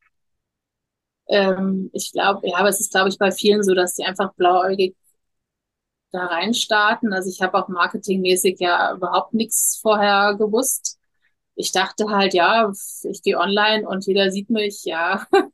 ähm, 1.27 1.89
ich 1.93 2.11
glaube, 2.11 2.47
ja, 2.47 2.57
aber 2.57 2.69
es 2.69 2.79
ist, 2.79 2.91
glaube 2.91 3.09
ich, 3.09 3.17
bei 3.17 3.31
vielen 3.31 3.63
so, 3.63 3.73
dass 3.73 3.95
die 3.95 4.03
einfach 4.05 4.33
blauäugig 4.35 4.95
da 6.11 6.25
reinstarten. 6.27 7.13
Also 7.13 7.29
ich 7.29 7.41
habe 7.41 7.57
auch 7.57 7.67
marketingmäßig 7.67 8.59
ja 8.59 8.93
überhaupt 8.93 9.33
nichts 9.33 9.79
vorher 9.81 10.35
gewusst. 10.35 10.99
Ich 11.55 11.71
dachte 11.71 12.09
halt, 12.09 12.33
ja, 12.33 12.71
ich 13.03 13.21
gehe 13.21 13.37
online 13.37 13.87
und 13.87 14.05
jeder 14.05 14.31
sieht 14.31 14.49
mich, 14.49 14.83
ja. 14.85 15.25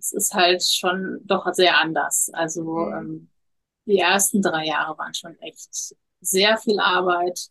Es 0.00 0.12
ist 0.12 0.32
halt 0.32 0.62
schon 0.62 1.18
doch 1.24 1.52
sehr 1.54 1.76
anders. 1.76 2.30
Also 2.32 2.62
mhm. 2.62 2.94
ähm, 2.94 3.30
die 3.86 3.98
ersten 3.98 4.42
drei 4.42 4.66
Jahre 4.66 4.96
waren 4.96 5.12
schon 5.12 5.36
echt 5.40 5.94
sehr 6.20 6.56
viel 6.56 6.78
Arbeit, 6.78 7.48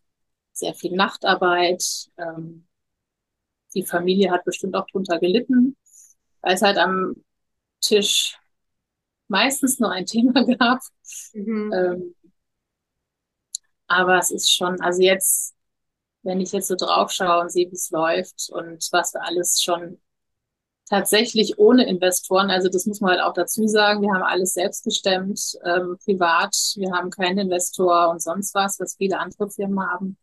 sehr 0.53 0.73
viel 0.73 0.95
Nachtarbeit. 0.95 1.83
Ähm, 2.17 2.65
die 3.73 3.83
Familie 3.83 4.31
hat 4.31 4.45
bestimmt 4.45 4.75
auch 4.75 4.88
drunter 4.88 5.19
gelitten, 5.19 5.75
weil 6.41 6.55
es 6.55 6.62
halt 6.62 6.77
am 6.77 7.15
Tisch 7.81 8.39
meistens 9.27 9.79
nur 9.79 9.91
ein 9.91 10.05
Thema 10.07 10.45
gab. 10.45 10.79
Mhm. 11.33 11.73
Ähm, 11.73 12.15
aber 13.88 14.17
es 14.19 14.32
ist 14.32 14.52
schon, 14.52 14.82
also 14.82 15.02
jetzt, 15.02 15.56
wenn 16.23 16.41
ich 16.41 16.52
jetzt 16.54 16.67
so 16.69 16.76
drauf 16.76 17.12
schaue 17.12 17.41
und 17.41 17.52
sehe, 17.52 17.69
wie 17.71 17.76
es 17.76 17.91
läuft 17.91 18.50
und 18.52 18.88
was 18.91 19.13
wir 19.13 19.23
alles 19.26 19.62
schon 19.63 20.00
tatsächlich 20.89 21.60
ohne 21.60 21.88
Investoren, 21.88 22.52
also 22.52 22.69
das 22.69 22.86
muss 22.86 23.02
man 23.02 23.12
halt 23.12 23.21
auch 23.21 23.34
dazu 23.34 23.67
sagen, 23.67 24.02
wir 24.02 24.13
haben 24.13 24.23
alles 24.23 24.54
selbst 24.54 24.84
gestemmt, 24.86 25.58
ähm, 25.65 25.97
privat, 26.04 26.56
wir 26.78 26.91
haben 26.93 27.10
keinen 27.12 27.39
Investor 27.39 28.10
und 28.10 28.21
sonst 28.21 28.56
was, 28.56 28.80
was 28.80 28.95
viele 28.97 29.19
andere 29.19 29.50
Firmen 29.50 29.82
haben. 29.82 30.17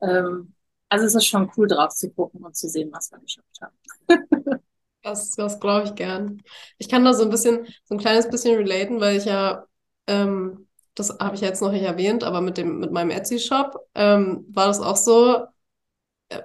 Ähm, 0.00 0.54
also 0.88 1.06
es 1.06 1.14
ist 1.14 1.26
schon 1.26 1.50
cool 1.56 1.68
drauf 1.68 1.94
zu 1.94 2.10
gucken 2.10 2.44
und 2.44 2.56
zu 2.56 2.68
sehen, 2.68 2.90
was 2.92 3.10
wir 3.12 3.18
geschafft 3.20 3.60
haben. 3.60 3.76
Das, 5.02 5.30
das 5.30 5.58
glaube 5.60 5.86
ich 5.86 5.94
gern. 5.94 6.42
Ich 6.76 6.90
kann 6.90 7.04
da 7.06 7.14
so 7.14 7.22
ein 7.24 7.30
bisschen, 7.30 7.66
so 7.84 7.94
ein 7.94 7.98
kleines 7.98 8.28
bisschen 8.28 8.56
relaten, 8.56 9.00
weil 9.00 9.16
ich 9.16 9.24
ja, 9.24 9.64
ähm, 10.06 10.68
das 11.00 11.18
habe 11.18 11.34
ich 11.34 11.40
jetzt 11.40 11.62
noch 11.62 11.72
nicht 11.72 11.82
erwähnt, 11.82 12.22
aber 12.24 12.40
mit 12.40 12.58
dem, 12.58 12.78
mit 12.78 12.92
meinem 12.92 13.10
Etsy-Shop 13.10 13.88
ähm, 13.94 14.46
war 14.52 14.66
das 14.66 14.80
auch 14.80 14.96
so. 14.96 15.44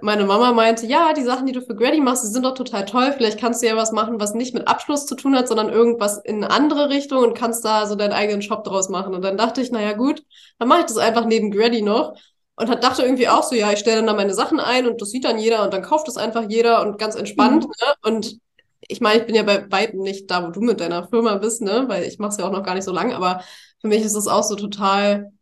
Meine 0.00 0.24
Mama 0.24 0.52
meinte, 0.52 0.84
ja, 0.84 1.12
die 1.12 1.22
Sachen, 1.22 1.46
die 1.46 1.52
du 1.52 1.60
für 1.60 1.76
Grady 1.76 2.00
machst, 2.00 2.24
die 2.24 2.28
sind 2.28 2.44
doch 2.44 2.54
total 2.54 2.86
toll. 2.86 3.12
Vielleicht 3.16 3.38
kannst 3.38 3.62
du 3.62 3.68
ja 3.68 3.76
was 3.76 3.92
machen, 3.92 4.18
was 4.18 4.34
nicht 4.34 4.52
mit 4.52 4.66
Abschluss 4.66 5.06
zu 5.06 5.14
tun 5.14 5.36
hat, 5.36 5.46
sondern 5.46 5.68
irgendwas 5.68 6.18
in 6.18 6.42
eine 6.42 6.52
andere 6.52 6.88
Richtung 6.88 7.22
und 7.22 7.34
kannst 7.38 7.64
da 7.64 7.86
so 7.86 7.94
deinen 7.94 8.12
eigenen 8.12 8.42
Shop 8.42 8.64
draus 8.64 8.88
machen. 8.88 9.14
Und 9.14 9.22
dann 9.22 9.36
dachte 9.36 9.60
ich, 9.60 9.70
naja, 9.70 9.92
gut, 9.92 10.24
dann 10.58 10.66
mache 10.66 10.80
ich 10.80 10.86
das 10.86 10.96
einfach 10.96 11.24
neben 11.24 11.52
Grady 11.52 11.82
noch. 11.82 12.14
Und 12.56 12.68
hat, 12.68 12.82
dachte 12.82 13.02
irgendwie 13.02 13.28
auch 13.28 13.44
so, 13.44 13.54
ja, 13.54 13.70
ich 13.70 13.78
stelle 13.78 13.98
dann 13.98 14.06
da 14.06 14.14
meine 14.14 14.34
Sachen 14.34 14.58
ein 14.58 14.88
und 14.88 15.00
das 15.00 15.10
sieht 15.10 15.24
dann 15.24 15.38
jeder 15.38 15.62
und 15.62 15.72
dann 15.72 15.82
kauft 15.82 16.08
das 16.08 16.16
einfach 16.16 16.48
jeder 16.48 16.80
und 16.80 16.98
ganz 16.98 17.14
entspannt. 17.14 17.64
Mhm. 17.64 17.70
Ne? 17.70 17.94
Und 18.02 18.38
ich 18.88 19.00
meine, 19.00 19.20
ich 19.20 19.26
bin 19.26 19.34
ja 19.34 19.42
bei 19.42 19.70
weitem 19.70 20.00
nicht 20.00 20.30
da, 20.30 20.46
wo 20.46 20.50
du 20.50 20.60
mit 20.60 20.80
deiner 20.80 21.06
Firma 21.08 21.36
bist, 21.36 21.60
ne? 21.62 21.84
Weil 21.88 22.04
ich 22.04 22.18
mache 22.18 22.30
es 22.30 22.36
ja 22.38 22.46
auch 22.46 22.52
noch 22.52 22.62
gar 22.62 22.74
nicht 22.74 22.84
so 22.84 22.92
lange, 22.92 23.16
aber 23.16 23.42
für 23.80 23.88
mich 23.88 24.02
ist 24.02 24.14
es 24.14 24.26
auch 24.26 24.42
so 24.42 24.56
total. 24.56 25.32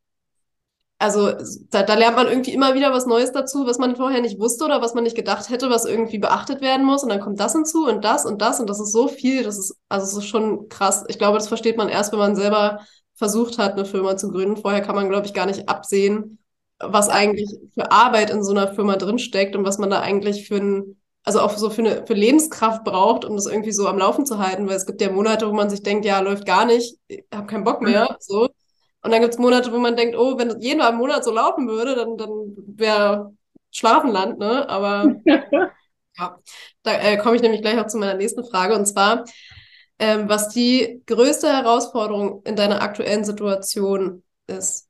Also 0.99 1.33
da, 1.70 1.83
da 1.83 1.94
lernt 1.94 2.16
man 2.16 2.29
irgendwie 2.29 2.53
immer 2.53 2.75
wieder 2.75 2.92
was 2.92 3.07
Neues 3.07 3.33
dazu, 3.33 3.66
was 3.66 3.79
man 3.79 3.97
vorher 3.97 4.20
nicht 4.20 4.38
wusste 4.38 4.64
oder 4.64 4.81
was 4.81 4.94
man 4.94 5.05
nicht 5.05 5.16
gedacht 5.16 5.51
hätte, 5.51 5.68
was 5.68 5.85
irgendwie 5.85 6.18
beachtet 6.18 6.61
werden 6.61 6.87
muss. 6.87 7.03
Und 7.03 7.11
dann 7.11 7.20
kommt 7.20 7.40
das 7.40 7.53
hinzu 7.53 7.87
und 7.87 8.05
das 8.05 8.25
und 8.25 8.40
das 8.40 8.61
und 8.61 8.70
das 8.70 8.81
ist 8.81 8.92
so 8.92 9.09
viel. 9.09 9.42
Das 9.42 9.59
ist 9.59 9.77
also 9.88 10.07
es 10.07 10.25
ist 10.25 10.29
schon 10.31 10.68
krass. 10.68 11.05
Ich 11.09 11.18
glaube, 11.18 11.38
das 11.38 11.49
versteht 11.49 11.77
man 11.77 11.88
erst, 11.88 12.12
wenn 12.12 12.18
man 12.18 12.37
selber 12.37 12.81
versucht 13.16 13.59
hat, 13.59 13.73
eine 13.73 13.85
Firma 13.85 14.16
zu 14.16 14.31
gründen. 14.31 14.57
Vorher 14.57 14.83
kann 14.83 14.94
man, 14.94 15.09
glaube 15.09 15.27
ich, 15.27 15.35
gar 15.35 15.47
nicht 15.47 15.68
absehen, 15.68 16.38
was 16.79 17.09
eigentlich 17.09 17.51
für 17.75 17.90
Arbeit 17.90 18.31
in 18.31 18.42
so 18.42 18.53
einer 18.53 18.75
Firma 18.75 18.97
drinsteckt 18.97 19.57
und 19.57 19.64
was 19.64 19.79
man 19.79 19.90
da 19.90 20.01
eigentlich 20.01 20.49
für 20.49 20.57
ein 20.57 21.01
also 21.24 21.40
auch 21.40 21.56
so 21.56 21.70
für, 21.70 21.80
eine, 21.80 22.06
für 22.06 22.12
Lebenskraft 22.12 22.84
braucht, 22.84 23.24
um 23.24 23.34
das 23.34 23.46
irgendwie 23.46 23.72
so 23.72 23.88
am 23.88 23.98
Laufen 23.98 24.26
zu 24.26 24.38
halten, 24.38 24.68
weil 24.68 24.76
es 24.76 24.87
gibt 24.87 25.00
ja 25.00 25.10
Monate, 25.10 25.48
wo 25.48 25.54
man 25.54 25.70
sich 25.70 25.82
denkt, 25.82 26.04
ja, 26.04 26.20
läuft 26.20 26.44
gar 26.46 26.66
nicht, 26.66 26.98
ich 27.08 27.24
habe 27.34 27.46
keinen 27.46 27.64
Bock 27.64 27.80
mehr, 27.80 28.10
mhm. 28.10 28.16
so. 28.20 28.48
Und 29.02 29.10
dann 29.10 29.20
gibt 29.20 29.34
es 29.34 29.38
Monate, 29.38 29.72
wo 29.72 29.78
man 29.78 29.96
denkt, 29.96 30.16
oh, 30.16 30.38
wenn 30.38 30.60
jeden 30.60 30.96
Monat 30.96 31.24
so 31.24 31.32
laufen 31.32 31.68
würde, 31.68 31.94
dann, 31.94 32.16
dann 32.16 32.30
wäre 32.56 33.34
Schlafenland, 33.70 34.38
ne? 34.38 34.68
Aber 34.68 35.14
ja, 35.26 36.38
da 36.82 36.92
äh, 36.92 37.18
komme 37.18 37.37
ich 37.37 37.42
nämlich 37.42 37.60
gleich 37.60 37.78
auch 37.78 37.87
zu 37.87 37.98
meiner 37.98 38.14
nächsten 38.14 38.44
Frage. 38.46 38.74
Und 38.74 38.87
zwar, 38.87 39.24
ähm, 39.98 40.28
was 40.30 40.48
die 40.48 41.02
größte 41.06 41.52
Herausforderung 41.52 42.42
in 42.44 42.56
deiner 42.56 42.80
aktuellen 42.80 43.24
Situation 43.24 44.22
ist. 44.46 44.88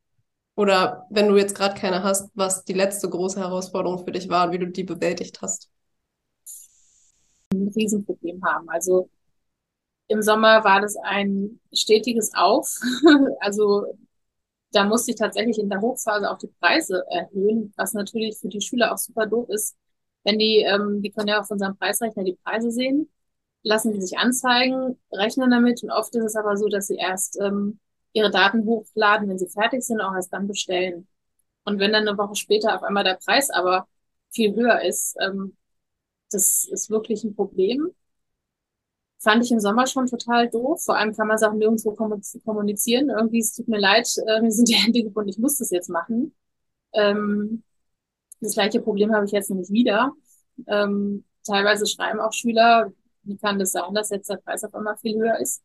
Oder 0.55 1.07
wenn 1.11 1.27
du 1.27 1.37
jetzt 1.37 1.57
gerade 1.57 1.75
keine 1.75 2.05
hast, 2.05 2.31
was 2.35 2.65
die 2.65 2.73
letzte 2.73 3.09
große 3.09 3.41
Herausforderung 3.41 4.05
für 4.05 4.13
dich 4.13 4.29
war 4.29 4.47
und 4.47 4.53
wie 4.53 4.61
du 4.61 4.69
die 4.69 4.85
bewältigt 4.85 5.43
hast 5.43 5.74
ein 7.55 7.73
Riesenproblem 7.75 8.45
haben. 8.45 8.69
Also 8.69 9.09
im 10.09 10.23
Sommer 10.23 10.65
war 10.65 10.81
das 10.81 10.97
ein 10.97 11.61
stetiges 11.73 12.33
Auf. 12.35 12.79
also 13.41 13.87
da 14.73 14.85
musste 14.85 15.13
ich 15.13 15.17
tatsächlich 15.17 15.59
in 15.59 15.71
der 15.71 15.81
Hochphase 15.81 16.31
auch 16.31 16.39
die 16.39 16.53
Preise 16.61 17.05
erhöhen, 17.11 17.73
was 17.77 17.95
natürlich 17.95 18.39
für 18.39 18.49
die 18.49 18.61
Schüler 18.61 18.93
auch 18.93 18.99
super 18.99 19.27
doof 19.27 19.49
ist. 19.49 19.77
Wenn 20.25 20.39
die, 20.39 20.59
ähm, 20.59 21.03
die 21.03 21.11
können 21.11 21.29
ja 21.29 21.41
auf 21.41 21.51
unserem 21.51 21.77
Preisrechner 21.77 22.25
die 22.25 22.39
Preise 22.45 22.71
sehen, 22.71 23.09
lassen 23.63 23.93
die 23.93 24.01
sich 24.01 24.19
anzeigen, 24.19 24.99
rechnen 25.13 25.51
damit 25.51 25.83
und 25.83 25.91
oft 25.91 26.15
ist 26.15 26.25
es 26.25 26.37
aber 26.37 26.57
so, 26.57 26.69
dass 26.69 26.89
sie 26.89 26.97
erst 26.97 27.39
ähm, 27.41 27.79
ihre 28.13 28.31
Daten 28.31 28.65
hochladen, 28.65 29.29
wenn 29.29 29.39
sie 29.39 29.49
fertig 29.49 29.83
sind, 29.83 30.01
auch 30.01 30.15
erst 30.15 30.33
dann 30.33 30.47
bestellen. 30.49 31.09
Und 31.65 31.79
wenn 31.79 31.93
dann 31.93 32.07
eine 32.09 32.19
Woche 32.19 32.37
später 32.37 32.75
auf 32.75 32.83
einmal 32.83 33.05
der 33.05 33.15
Preis 33.25 33.51
aber 33.51 33.89
viel 34.31 34.55
höher 34.55 34.83
ist, 34.83 35.17
ähm, 35.21 35.57
das 36.35 36.65
ist 36.71 36.91
wirklich 36.91 37.25
ein 37.25 37.35
Problem. 37.35 37.91
Fand 39.19 39.43
ich 39.43 39.51
im 39.53 39.61
Sommer 39.61 39.87
schon 39.87 40.07
total 40.07 40.51
doof. 40.51 40.85
Vor 40.85 40.97
allem 40.99 41.15
kann 41.15 41.27
man 41.29 41.39
Sachen 41.39 41.59
nirgendwo 41.59 41.93
kommunizieren. 42.45 43.09
Irgendwie, 43.09 43.41
es 43.41 43.55
tut 43.55 43.69
mir 43.69 43.79
leid, 43.81 44.09
äh, 44.27 44.41
mir 44.43 44.51
sind 44.51 44.69
die 44.69 44.75
Hände 44.75 45.03
gebunden, 45.03 45.31
ich 45.31 45.39
muss 45.39 45.59
das 45.59 45.71
jetzt 45.71 45.89
machen. 45.89 46.35
Ähm, 46.93 47.63
das 48.41 48.55
gleiche 48.55 48.81
Problem 48.81 49.15
habe 49.15 49.27
ich 49.27 49.33
jetzt 49.33 49.51
nämlich 49.51 49.71
wieder. 49.71 50.13
Ähm, 50.69 51.25
teilweise 51.47 51.87
schreiben 51.87 52.21
auch 52.21 52.33
Schüler, 52.33 52.93
wie 53.23 53.37
kann 53.39 53.59
das 53.59 53.73
sein, 53.73 53.95
dass 53.95 54.11
jetzt 54.11 54.31
der 54.31 54.37
Preis 54.37 54.65
auf 54.65 54.75
einmal 54.75 54.97
viel 54.99 55.19
höher 55.19 55.39
ist? 55.41 55.63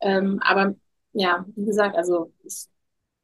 Ähm, 0.00 0.40
aber 0.42 0.74
ja, 1.12 1.44
wie 1.56 1.64
gesagt, 1.64 1.96
also 1.96 2.32
ich, 2.44 2.66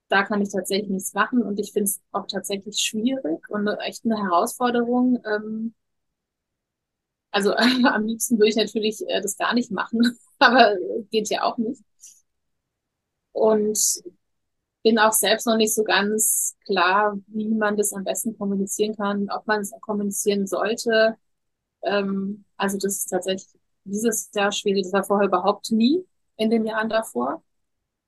da 0.09 0.25
kann 0.25 0.43
ich 0.43 0.51
tatsächlich 0.51 0.91
nichts 0.91 1.15
machen 1.15 1.43
und 1.43 1.59
ich 1.61 1.73
finde 1.73 1.87
es 1.87 2.01
auch 2.13 2.27
tatsächlich 2.27 2.79
schwierig 2.81 3.49
und 3.51 3.67
echt 3.81 4.05
eine 4.05 4.19
Herausforderung, 4.19 5.21
ähm, 5.27 5.75
also 7.35 7.53
am 7.85 8.07
liebsten 8.07 8.39
würde 8.39 8.51
ich 8.51 8.57
natürlich 8.57 9.01
äh, 9.09 9.21
das 9.21 9.37
gar 9.37 9.55
nicht 9.55 9.71
machen, 9.71 10.17
aber 10.39 10.77
geht 11.11 11.29
ja 11.31 11.43
auch 11.43 11.59
nicht. 11.59 11.83
Und 13.33 13.79
bin 14.85 14.99
auch 14.99 15.13
selbst 15.13 15.47
noch 15.47 15.57
nicht 15.57 15.75
so 15.75 15.83
ganz 15.85 16.57
klar, 16.67 17.19
wie 17.29 17.49
man 17.49 17.77
das 17.77 17.93
am 17.93 18.05
besten 18.05 18.37
kommunizieren 18.39 18.95
kann, 18.97 19.29
ob 19.31 19.47
man 19.47 19.63
es 19.63 19.73
kommunizieren 19.81 20.47
sollte. 20.47 21.17
Ähm, 21.83 22.45
also 22.57 22.79
das 22.79 22.99
ist 22.99 23.07
tatsächlich 23.09 23.49
dieses 23.85 24.31
Jahr 24.35 24.53
schwierig. 24.53 24.85
Das 24.85 24.93
war 24.93 25.05
vorher 25.05 25.29
überhaupt 25.29 25.73
nie 25.73 26.05
in 26.37 26.51
den 26.51 26.67
Jahren 26.67 26.89
davor. 26.89 27.43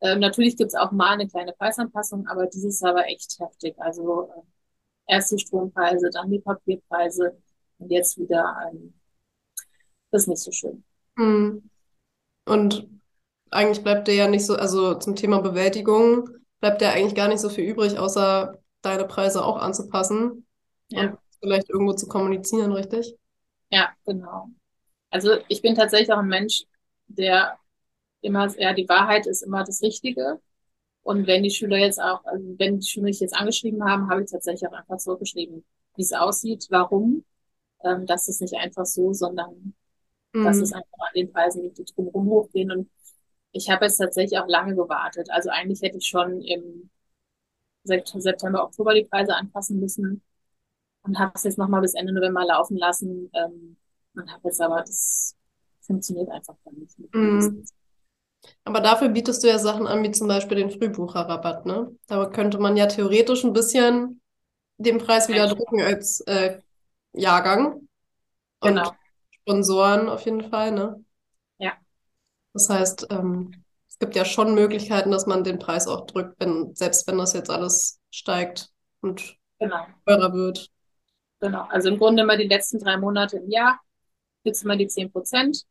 Ähm, 0.03 0.21
natürlich 0.21 0.57
gibt 0.57 0.69
es 0.69 0.75
auch 0.77 0.93
mal 0.93 1.15
eine 1.15 1.29
kleine 1.29 1.53
Preisanpassung, 1.55 2.27
aber 2.29 2.47
dieses 2.47 2.81
Jahr 2.81 2.95
war 2.95 3.07
echt 3.07 3.39
heftig. 3.41 3.75
Also 3.79 4.31
äh, 5.09 5.15
erst 5.15 5.33
die 5.33 5.39
Strompreise, 5.39 6.11
dann 6.11 6.31
die 6.31 6.41
Papierpreise 6.41 7.37
und 7.79 7.91
jetzt 7.91 8.19
wieder 8.19 8.57
ein 8.59 8.95
das 10.11 10.23
ist 10.23 10.29
nicht 10.29 10.43
so 10.43 10.53
schön. 10.53 10.85
Mhm. 11.17 11.71
Und 12.47 12.89
eigentlich 13.51 13.83
bleibt 13.83 14.09
dir 14.09 14.15
ja 14.15 14.29
nicht 14.29 14.47
so, 14.47 14.55
also 14.55 14.95
zum 14.95 15.17
Thema 15.17 15.41
Bewältigung 15.41 16.29
bleibt 16.61 16.81
dir 16.81 16.91
eigentlich 16.91 17.15
gar 17.15 17.29
nicht 17.29 17.41
so 17.41 17.49
viel 17.49 17.65
übrig, 17.65 17.99
außer 17.99 18.59
deine 18.83 19.05
Preise 19.05 19.45
auch 19.45 19.57
anzupassen 19.57 20.47
ja. 20.89 21.03
und 21.03 21.19
vielleicht 21.41 21.69
irgendwo 21.71 21.93
zu 21.93 22.07
kommunizieren, 22.07 22.73
richtig? 22.73 23.15
Ja, 23.71 23.91
genau. 24.05 24.49
Also 25.11 25.37
ich 25.49 25.63
bin 25.63 25.75
tatsächlich 25.75 26.13
auch 26.13 26.19
ein 26.19 26.29
Mensch, 26.29 26.65
der 27.09 27.59
immer, 28.21 28.49
ja, 28.59 28.73
die 28.73 28.89
Wahrheit 28.89 29.27
ist 29.27 29.43
immer 29.43 29.65
das 29.65 29.83
Richtige. 29.83 30.41
Und 31.03 31.27
wenn 31.27 31.43
die 31.43 31.51
Schüler 31.51 31.79
jetzt 31.79 32.01
auch, 32.01 32.25
also 32.25 32.45
wenn 32.59 32.81
die 32.81 32.87
Schüler 32.87 33.05
mich 33.05 33.21
jetzt 33.21 33.37
angeschrieben 33.37 33.85
haben, 33.85 34.11
habe 34.11 34.23
ich 34.23 34.31
tatsächlich 34.31 34.69
auch 34.69 34.75
einfach 34.75 34.99
so 34.99 35.17
geschrieben, 35.17 35.65
wie 35.95 36.03
es 36.03 36.13
aussieht, 36.13 36.67
warum. 36.71 37.25
Ähm, 37.85 38.07
das 38.07 38.29
ist 38.29 38.41
nicht 38.41 38.55
einfach 38.55 38.87
so, 38.87 39.13
sondern 39.13 39.75
mhm. 40.37 40.45
dass 40.45 40.59
es 40.59 40.73
einfach 40.73 40.99
an 40.99 41.13
den 41.15 41.33
Preisen 41.33 41.75
die 41.75 41.85
drumherum 41.85 42.27
hochgehen. 42.27 42.71
Und 42.71 42.91
ich 43.53 43.71
habe 43.71 43.87
jetzt 43.87 43.99
tatsächlich 43.99 44.39
auch 44.39 44.49
lange 44.49 44.75
gewartet. 44.75 45.29
Also 45.31 45.51
eigentlich 45.51 45.83
hätte 45.83 45.99
ich 45.99 46.07
schon 46.07 46.41
im 46.43 46.91
September, 47.85 48.65
Oktober 48.65 48.95
die 48.95 49.05
Preise 49.05 49.35
anpassen 49.35 49.79
müssen 49.81 50.23
und 51.03 51.19
habe 51.19 51.33
es 51.35 51.45
jetzt 51.45 51.59
nochmal 51.59 51.81
bis 51.81 51.95
Ende 51.95 52.13
November 52.13 52.45
laufen 52.45 52.77
lassen 52.77 53.31
ähm, 53.35 53.77
und 54.15 54.31
habe 54.31 54.41
jetzt 54.45 54.61
aber, 54.61 54.81
das 54.81 55.37
funktioniert 55.81 56.29
einfach 56.31 56.57
gar 56.65 56.73
nicht. 56.75 56.99
Mhm. 57.15 57.65
Aber 58.65 58.81
dafür 58.81 59.09
bietest 59.09 59.43
du 59.43 59.49
ja 59.49 59.59
Sachen 59.59 59.87
an, 59.87 60.03
wie 60.03 60.11
zum 60.11 60.29
Beispiel 60.29 60.59
den 60.59 60.71
Frühbucherrabatt, 60.71 61.67
ne? 61.67 61.97
Da 62.07 62.27
könnte 62.27 62.59
man 62.59 62.77
ja 62.77 62.87
theoretisch 62.87 63.45
ein 63.45 63.53
bisschen 63.53 64.21
den 64.79 64.99
Preis 64.99 65.29
wieder 65.29 65.49
drücken 65.49 65.81
als 65.81 66.21
äh, 66.23 66.61
Jahrgang. 67.13 67.89
Und 68.61 68.75
genau. 68.75 68.93
Sponsoren 69.47 70.09
auf 70.09 70.25
jeden 70.25 70.43
Fall, 70.43 70.73
ne? 70.73 71.05
Ja. 71.59 71.75
Das 72.53 72.69
heißt, 72.69 73.07
ähm, 73.11 73.53
es 73.89 73.97
gibt 73.99 74.17
ja 74.17 74.25
schon 74.25 74.55
Möglichkeiten, 74.55 75.13
dass 75.13 75.27
man 75.27 75.45
den 75.45 75.61
Preis 75.61 75.87
auch 75.87 76.05
drückt, 76.07 76.41
wenn, 76.41 76.75
selbst 76.75 77.07
wenn 77.07 77.17
das 77.17 77.33
jetzt 77.33 77.49
alles 77.49 78.01
steigt 78.11 78.71
und 79.01 79.37
genau. 79.61 79.87
teurer 80.05 80.33
wird. 80.33 80.69
Genau. 81.39 81.63
Also 81.69 81.91
im 81.91 81.99
Grunde 81.99 82.25
immer 82.25 82.37
die 82.37 82.49
letzten 82.49 82.81
drei 82.81 82.97
Monate 82.97 83.37
im 83.37 83.49
Jahr 83.49 83.79
gibt 84.43 84.57
es 84.57 84.65
immer 84.65 84.77
die 84.77 84.89
10 84.89 85.13
Prozent. 85.13 85.63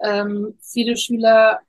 Ähm, 0.00 0.56
viele 0.62 0.96
Schüler 0.96 1.60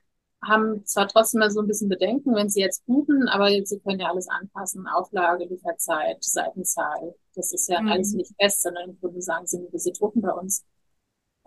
haben 0.42 0.86
zwar 0.86 1.08
trotzdem 1.08 1.40
mal 1.40 1.50
so 1.50 1.60
ein 1.60 1.66
bisschen 1.66 1.88
Bedenken, 1.88 2.34
wenn 2.34 2.48
sie 2.48 2.60
jetzt 2.60 2.86
buchen, 2.86 3.28
aber 3.28 3.48
sie 3.48 3.80
können 3.80 4.00
ja 4.00 4.08
alles 4.08 4.28
anpassen. 4.28 4.86
Auflage, 4.86 5.46
Lieferzeit, 5.46 6.22
Seitenzahl. 6.22 7.14
Das 7.34 7.52
ist 7.52 7.68
ja 7.68 7.80
mhm. 7.80 7.88
alles 7.88 8.12
nicht 8.12 8.32
fest, 8.40 8.62
sondern 8.62 8.90
im 8.90 9.00
Grunde 9.00 9.20
sagen 9.20 9.46
sie, 9.46 9.58
sie 9.72 9.92
drucken 9.92 10.22
bei 10.22 10.32
uns 10.32 10.64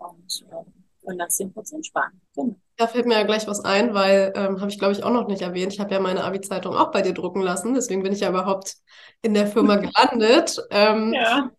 und 0.04 0.44
ähm, 0.50 0.72
können 1.04 1.18
dann 1.18 1.30
10% 1.30 1.86
sparen. 1.86 2.20
Genau. 2.34 2.56
Da 2.76 2.86
fällt 2.86 3.06
mir 3.06 3.14
ja 3.14 3.22
gleich 3.22 3.46
was 3.46 3.60
ein, 3.64 3.94
weil 3.94 4.32
ähm, 4.36 4.60
habe 4.60 4.70
ich 4.70 4.78
glaube 4.78 4.92
ich 4.94 5.04
auch 5.04 5.12
noch 5.12 5.28
nicht 5.28 5.42
erwähnt. 5.42 5.72
Ich 5.72 5.80
habe 5.80 5.92
ja 5.92 6.00
meine 6.00 6.24
Abi-Zeitung 6.24 6.74
auch 6.74 6.90
bei 6.90 7.02
dir 7.02 7.12
drucken 7.12 7.40
lassen, 7.40 7.74
deswegen 7.74 8.02
bin 8.02 8.12
ich 8.12 8.20
ja 8.20 8.30
überhaupt 8.30 8.76
in 9.22 9.34
der 9.34 9.46
Firma 9.46 9.76
gelandet. 9.76 10.60
Ähm, 10.70 11.12
ja. 11.12 11.50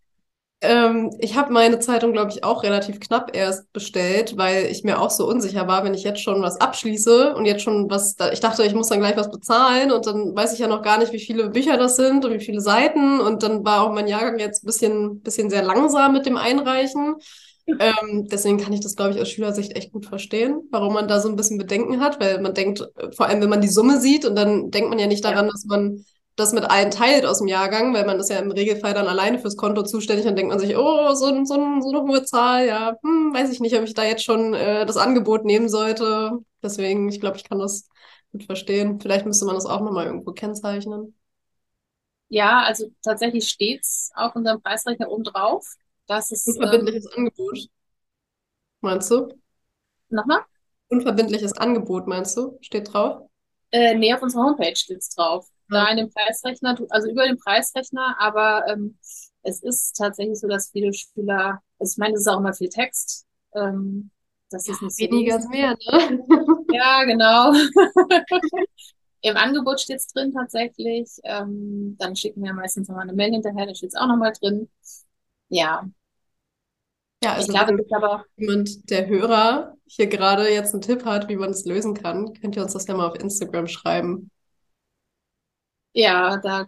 Ähm, 0.61 1.11
ich 1.19 1.35
habe 1.35 1.51
meine 1.53 1.79
Zeitung, 1.79 2.13
glaube 2.13 2.31
ich, 2.31 2.43
auch 2.43 2.63
relativ 2.63 2.99
knapp 2.99 3.35
erst 3.35 3.71
bestellt, 3.73 4.37
weil 4.37 4.65
ich 4.65 4.83
mir 4.83 4.99
auch 4.99 5.09
so 5.09 5.27
unsicher 5.27 5.67
war, 5.67 5.83
wenn 5.83 5.93
ich 5.93 6.03
jetzt 6.03 6.21
schon 6.21 6.41
was 6.41 6.59
abschließe 6.59 7.35
und 7.35 7.45
jetzt 7.45 7.61
schon 7.61 7.89
was, 7.89 8.15
da, 8.15 8.31
ich 8.31 8.39
dachte, 8.39 8.63
ich 8.63 8.73
muss 8.73 8.87
dann 8.87 8.99
gleich 8.99 9.17
was 9.17 9.29
bezahlen 9.29 9.91
und 9.91 10.05
dann 10.07 10.35
weiß 10.35 10.53
ich 10.53 10.59
ja 10.59 10.67
noch 10.67 10.81
gar 10.81 10.97
nicht, 10.97 11.11
wie 11.11 11.19
viele 11.19 11.49
Bücher 11.49 11.77
das 11.77 11.97
sind 11.97 12.25
und 12.25 12.33
wie 12.33 12.43
viele 12.43 12.61
Seiten 12.61 13.19
und 13.19 13.43
dann 13.43 13.65
war 13.65 13.81
auch 13.83 13.91
mein 13.91 14.07
Jahrgang 14.07 14.39
jetzt 14.39 14.63
ein 14.63 14.67
bisschen, 14.67 15.21
bisschen 15.21 15.49
sehr 15.49 15.63
langsam 15.63 16.13
mit 16.13 16.25
dem 16.25 16.37
Einreichen. 16.37 17.15
Ähm, 17.67 18.27
deswegen 18.29 18.57
kann 18.59 18.73
ich 18.73 18.79
das, 18.81 18.95
glaube 18.95 19.11
ich, 19.13 19.21
aus 19.21 19.29
Schülersicht 19.29 19.75
echt 19.75 19.91
gut 19.91 20.05
verstehen, 20.05 20.67
warum 20.71 20.93
man 20.93 21.07
da 21.07 21.19
so 21.19 21.29
ein 21.29 21.35
bisschen 21.35 21.57
Bedenken 21.57 21.99
hat, 21.99 22.19
weil 22.19 22.39
man 22.41 22.53
denkt, 22.53 22.87
vor 23.15 23.25
allem 23.25 23.41
wenn 23.41 23.49
man 23.49 23.61
die 23.61 23.67
Summe 23.67 23.99
sieht 23.99 24.25
und 24.25 24.35
dann 24.35 24.71
denkt 24.71 24.89
man 24.89 24.99
ja 24.99 25.07
nicht 25.07 25.25
daran, 25.25 25.45
ja. 25.45 25.51
dass 25.51 25.65
man 25.65 26.05
das 26.35 26.53
mit 26.53 26.65
allen 26.69 26.91
teilt 26.91 27.25
aus 27.25 27.39
dem 27.39 27.47
Jahrgang, 27.47 27.93
weil 27.93 28.05
man 28.05 28.19
ist 28.19 28.29
ja 28.29 28.37
im 28.39 28.51
Regelfall 28.51 28.93
dann 28.93 29.07
alleine 29.07 29.39
fürs 29.39 29.55
Konto 29.55 29.83
zuständig 29.83 30.27
und 30.27 30.35
denkt 30.35 30.51
man 30.51 30.59
sich, 30.59 30.75
oh, 30.77 31.13
so, 31.15 31.27
so, 31.45 31.45
so 31.45 31.89
eine 31.89 32.01
hohe 32.01 32.23
Zahl, 32.25 32.67
ja, 32.67 32.97
hm, 33.01 33.33
weiß 33.33 33.51
ich 33.51 33.59
nicht, 33.61 33.75
ob 33.75 33.83
ich 33.83 33.93
da 33.93 34.03
jetzt 34.03 34.23
schon 34.23 34.53
äh, 34.53 34.85
das 34.85 34.97
Angebot 34.97 35.45
nehmen 35.45 35.69
sollte. 35.69 36.39
Deswegen, 36.61 37.09
ich 37.09 37.19
glaube, 37.21 37.37
ich 37.37 37.45
kann 37.45 37.59
das 37.59 37.87
gut 38.31 38.43
verstehen. 38.43 38.99
Vielleicht 38.99 39.25
müsste 39.25 39.45
man 39.45 39.55
das 39.55 39.65
auch 39.65 39.79
nochmal 39.81 40.05
irgendwo 40.07 40.33
kennzeichnen. 40.33 41.15
Ja, 42.29 42.63
also 42.63 42.91
tatsächlich 43.03 43.47
steht's 43.47 44.11
auf 44.15 44.35
unserem 44.35 44.61
Preisrechner 44.61 45.09
oben 45.09 45.23
drauf. 45.23 45.65
Das 46.07 46.31
ist. 46.31 46.47
Unverbindliches 46.47 47.05
ähm, 47.05 47.17
Angebot. 47.17 47.59
Meinst 48.81 49.11
du? 49.11 49.29
Nochmal? 50.09 50.41
Unverbindliches 50.89 51.53
Angebot, 51.53 52.07
meinst 52.07 52.37
du? 52.37 52.57
Steht 52.61 52.93
drauf? 52.93 53.27
Äh, 53.71 53.95
nee, 53.95 54.13
auf 54.13 54.21
unserer 54.21 54.43
Homepage 54.43 54.75
steht's 54.75 55.09
drauf. 55.15 55.47
Da 55.69 55.87
in 55.89 55.97
dem 55.97 56.09
Preisrechner, 56.11 56.77
also 56.91 57.09
über 57.09 57.25
den 57.25 57.37
Preisrechner, 57.37 58.15
aber 58.19 58.67
ähm, 58.67 58.97
es 59.41 59.63
ist 59.63 59.93
tatsächlich 59.97 60.39
so, 60.39 60.47
dass 60.47 60.69
viele 60.71 60.93
Schüler, 60.93 61.61
also 61.79 61.91
ich 61.91 61.97
meine, 61.97 62.13
es 62.13 62.21
ist 62.21 62.27
auch 62.27 62.39
immer 62.39 62.53
viel 62.53 62.69
Text. 62.69 63.25
Ähm, 63.55 64.11
das 64.51 64.67
ist 64.67 64.81
nicht 64.81 64.95
so 64.95 65.03
weniger 65.05 65.37
ist 65.37 65.49
mehr, 65.49 65.71
ne? 65.71 66.23
Ja, 66.71 67.03
genau. 67.03 67.51
Im 69.21 69.37
Angebot 69.37 69.81
steht's 69.81 70.07
drin 70.07 70.31
tatsächlich. 70.33 71.09
Ähm, 71.23 71.95
dann 71.97 72.15
schicken 72.15 72.43
wir 72.43 72.53
meistens 72.53 72.87
nochmal 72.87 73.03
eine 73.03 73.13
Mail 73.13 73.31
hinterher, 73.31 73.65
da 73.65 73.73
steht's 73.73 73.95
auch 73.95 74.07
nochmal 74.07 74.33
drin. 74.39 74.69
Ja. 75.49 75.87
Ja, 77.23 77.33
also 77.33 77.47
ich 77.47 77.53
glaube, 77.53 77.77
wenn 77.77 77.95
aber 77.95 78.25
jemand, 78.37 78.89
der 78.89 79.07
Hörer, 79.07 79.75
hier 79.87 80.07
gerade 80.07 80.49
jetzt 80.49 80.73
einen 80.73 80.81
Tipp 80.81 81.05
hat, 81.05 81.27
wie 81.27 81.35
man 81.35 81.51
es 81.51 81.65
lösen 81.65 81.93
kann, 81.93 82.33
könnt 82.33 82.55
ihr 82.55 82.61
uns 82.61 82.73
das 82.73 82.87
ja 82.87 82.95
mal 82.95 83.07
auf 83.07 83.15
Instagram 83.15 83.67
schreiben. 83.67 84.29
Ja, 85.93 86.37
da 86.37 86.67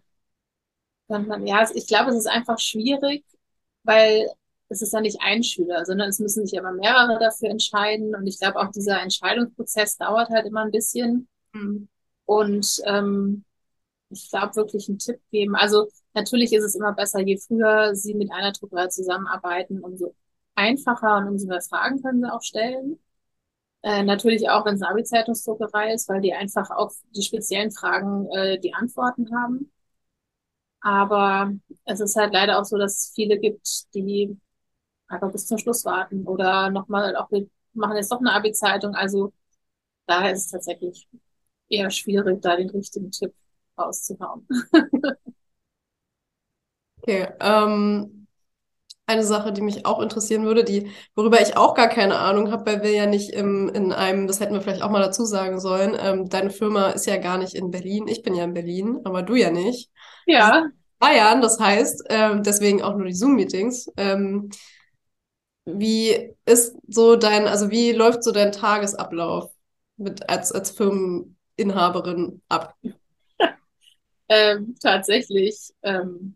kann 1.07 1.27
man, 1.27 1.45
ja, 1.47 1.69
ich 1.73 1.87
glaube, 1.87 2.11
es 2.11 2.17
ist 2.17 2.27
einfach 2.27 2.59
schwierig, 2.59 3.25
weil 3.83 4.27
es 4.69 4.81
ist 4.81 4.93
ja 4.93 5.01
nicht 5.01 5.19
ein 5.21 5.43
Schüler, 5.43 5.85
sondern 5.85 6.09
es 6.09 6.19
müssen 6.19 6.45
sich 6.45 6.59
aber 6.59 6.71
mehrere 6.71 7.19
dafür 7.19 7.49
entscheiden. 7.49 8.15
Und 8.15 8.27
ich 8.27 8.39
glaube, 8.39 8.59
auch 8.59 8.71
dieser 8.71 9.01
Entscheidungsprozess 9.01 9.97
dauert 9.97 10.29
halt 10.29 10.45
immer 10.45 10.63
ein 10.63 10.71
bisschen. 10.71 11.27
Mhm. 11.53 11.87
Und 12.25 12.81
ähm, 12.85 13.45
ich 14.09 14.29
glaube, 14.29 14.55
wirklich 14.55 14.89
einen 14.89 14.99
Tipp 14.99 15.19
geben. 15.31 15.55
Also 15.55 15.87
natürlich 16.17 16.53
ist 16.53 16.63
es 16.63 16.75
immer 16.75 16.93
besser, 16.93 17.21
je 17.21 17.38
früher 17.38 17.95
Sie 17.95 18.13
mit 18.15 18.32
einer 18.32 18.51
Druckerei 18.51 18.88
zusammenarbeiten, 18.88 19.80
umso 19.84 20.15
einfacher 20.56 21.17
und 21.17 21.27
umso 21.30 21.47
mehr 21.47 21.62
Fragen 21.62 22.01
können 22.01 22.21
Sie 22.21 22.32
auch 22.34 22.41
stellen. 22.43 22.99
Äh, 23.84 24.03
natürlich 24.03 24.49
auch, 24.49 24.65
wenn 24.65 24.75
es 24.75 24.82
eine 24.84 24.91
Abi-Zeitungsdruckerei 24.91 25.93
ist, 25.93 26.10
weil 26.10 26.21
die 26.21 26.34
einfach 26.34 26.69
auf 26.71 26.95
die 27.15 27.23
speziellen 27.23 27.71
Fragen 27.71 28.27
äh, 28.34 28.60
die 28.60 28.73
Antworten 28.73 29.30
haben. 29.36 29.71
Aber 30.82 31.53
es 31.86 31.99
ist 31.99 32.15
halt 32.15 32.34
leider 32.34 32.60
auch 32.60 32.65
so, 32.65 32.77
dass 32.77 32.97
es 32.97 33.12
viele 33.15 33.39
gibt, 33.39 33.93
die 33.93 34.38
einfach 35.08 35.32
bis 35.32 35.47
zum 35.47 35.58
Schluss 35.60 35.86
warten 35.86 36.25
oder 36.27 36.69
nochmal 36.71 37.15
auch, 37.17 37.32
wir 37.32 37.47
machen 37.73 37.97
jetzt 37.97 38.12
doch 38.12 38.19
eine 38.19 38.34
Abi-Zeitung. 38.34 38.95
Also 38.95 39.34
daher 40.08 40.34
ist 40.34 40.45
es 40.47 40.51
tatsächlich 40.51 41.10
eher 41.69 41.91
schwierig, 41.91 42.41
da 42.41 42.58
den 42.58 42.71
richtigen 42.71 43.12
Tipp 43.12 43.34
rauszuhauen. 43.77 44.47
Okay, 47.07 47.29
ähm, 47.39 48.27
eine 49.05 49.23
Sache, 49.23 49.53
die 49.53 49.61
mich 49.61 49.85
auch 49.85 50.01
interessieren 50.01 50.43
würde, 50.43 50.65
die, 50.65 50.91
worüber 51.15 51.41
ich 51.41 51.55
auch 51.55 51.73
gar 51.73 51.87
keine 51.87 52.17
Ahnung 52.17 52.51
habe, 52.51 52.65
weil 52.65 52.83
wir 52.83 52.91
ja 52.91 53.05
nicht 53.05 53.29
im, 53.29 53.69
in 53.69 53.93
einem, 53.93 54.27
das 54.27 54.41
hätten 54.41 54.53
wir 54.53 54.59
vielleicht 54.59 54.81
auch 54.81 54.89
mal 54.89 55.01
dazu 55.01 55.23
sagen 55.23 55.61
sollen, 55.61 55.95
ähm, 55.97 56.27
deine 56.27 56.49
Firma 56.49 56.89
ist 56.89 57.05
ja 57.05 57.15
gar 57.15 57.37
nicht 57.37 57.55
in 57.55 57.71
Berlin. 57.71 58.09
Ich 58.09 58.23
bin 58.23 58.35
ja 58.35 58.43
in 58.43 58.53
Berlin, 58.53 58.99
aber 59.05 59.21
du 59.21 59.35
ja 59.35 59.51
nicht. 59.51 59.89
Ja. 60.25 60.67
Bayern, 60.99 61.39
das 61.41 61.57
heißt, 61.61 62.07
ähm, 62.09 62.43
deswegen 62.43 62.81
auch 62.81 62.97
nur 62.97 63.05
die 63.05 63.13
Zoom-Meetings. 63.13 63.89
Ähm, 63.95 64.49
wie 65.63 66.33
ist 66.45 66.75
so 66.89 67.15
dein, 67.15 67.47
also 67.47 67.71
wie 67.71 67.93
läuft 67.93 68.21
so 68.21 68.33
dein 68.33 68.51
Tagesablauf 68.51 69.49
mit 69.95 70.29
als, 70.29 70.51
als 70.51 70.71
Firmeninhaberin 70.71 72.41
ab? 72.49 72.75
Ähm, 74.29 74.75
tatsächlich 74.81 75.71
ähm, 75.83 76.35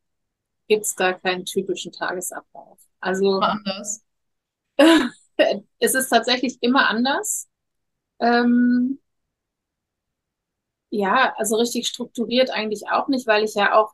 gibt 0.72 0.86
es 0.86 0.96
da 0.96 1.12
keinen 1.12 1.44
typischen 1.44 1.92
Tagesablauf. 1.92 2.80
Also 3.02 3.42
Mal 3.42 3.58
anders. 3.66 4.06
es 5.80 5.96
ist 5.96 6.08
tatsächlich 6.08 6.58
immer 6.62 6.90
anders. 6.90 7.50
Ähm, 8.20 9.00
ja, 10.90 11.34
also 11.38 11.58
richtig 11.58 11.88
strukturiert 11.88 12.52
eigentlich 12.52 12.84
auch 12.90 13.10
nicht, 13.10 13.28
weil 13.28 13.44
ich 13.44 13.54
ja 13.56 13.74
auch 13.76 13.94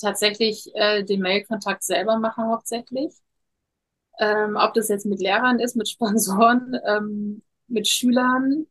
tatsächlich 0.00 0.70
äh, 0.74 1.04
den 1.04 1.20
Mailkontakt 1.20 1.82
selber 1.84 2.18
mache 2.18 2.42
hauptsächlich. 2.44 3.12
Ähm, 4.18 4.56
ob 4.56 4.72
das 4.72 4.88
jetzt 4.88 5.04
mit 5.04 5.20
Lehrern 5.20 5.58
ist, 5.58 5.76
mit 5.76 5.88
Sponsoren, 5.90 6.74
ähm, 6.86 7.42
mit 7.68 7.86
Schülern, 7.88 8.66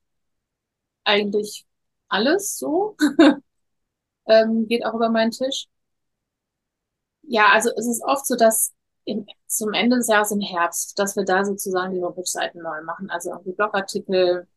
eigentlich 1.03 1.65
alles 2.09 2.57
so. 2.57 2.95
ähm, 4.27 4.67
geht 4.67 4.85
auch 4.85 4.93
über 4.93 5.09
meinen 5.09 5.31
Tisch. 5.31 5.67
Ja, 7.27 7.49
also 7.53 7.71
es 7.75 7.87
ist 7.87 8.03
oft 8.03 8.25
so, 8.25 8.35
dass 8.35 8.73
im, 9.05 9.25
zum 9.47 9.73
Ende 9.73 9.97
des 9.97 10.07
Jahres 10.07 10.31
im 10.31 10.41
Herbst, 10.41 10.97
dass 10.99 11.15
wir 11.15 11.25
da 11.25 11.45
sozusagen 11.45 11.93
die 11.93 12.01
Homepage-Seiten 12.01 12.61
neu 12.61 12.81
machen. 12.83 13.09
Also 13.09 13.31
irgendwie 13.31 13.53
Blogartikel, 13.53 14.47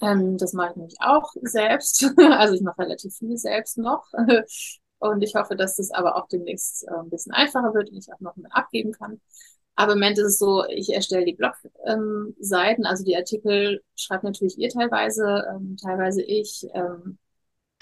ähm, 0.00 0.38
das 0.38 0.52
mache 0.52 0.70
ich 0.70 0.76
nämlich 0.76 0.96
auch 1.00 1.32
selbst. 1.42 2.10
Also 2.18 2.54
ich 2.54 2.62
mache 2.62 2.80
relativ 2.80 3.16
viel 3.16 3.36
selbst 3.38 3.78
noch. 3.78 4.06
Und 4.98 5.22
ich 5.22 5.34
hoffe, 5.34 5.56
dass 5.56 5.76
das 5.76 5.90
aber 5.90 6.16
auch 6.16 6.28
demnächst 6.28 6.84
äh, 6.88 6.94
ein 6.94 7.10
bisschen 7.10 7.32
einfacher 7.32 7.74
wird 7.74 7.90
und 7.90 7.98
ich 7.98 8.10
auch 8.12 8.20
noch 8.20 8.34
mehr 8.36 8.50
abgeben 8.56 8.92
kann. 8.92 9.20
Aber 9.74 9.92
im 9.92 9.98
Moment 9.98 10.18
ist 10.18 10.24
es 10.24 10.38
so, 10.38 10.64
ich 10.66 10.92
erstelle 10.94 11.26
die 11.26 11.34
Blog-Seiten, 11.34 12.82
ähm, 12.82 12.86
also 12.86 13.04
die 13.04 13.14
Artikel 13.14 13.82
schreibt 13.94 14.24
natürlich 14.24 14.58
ihr 14.58 14.70
teilweise, 14.70 15.44
ähm, 15.54 15.76
teilweise 15.76 16.22
ich. 16.22 16.66
Ähm, 16.72 17.18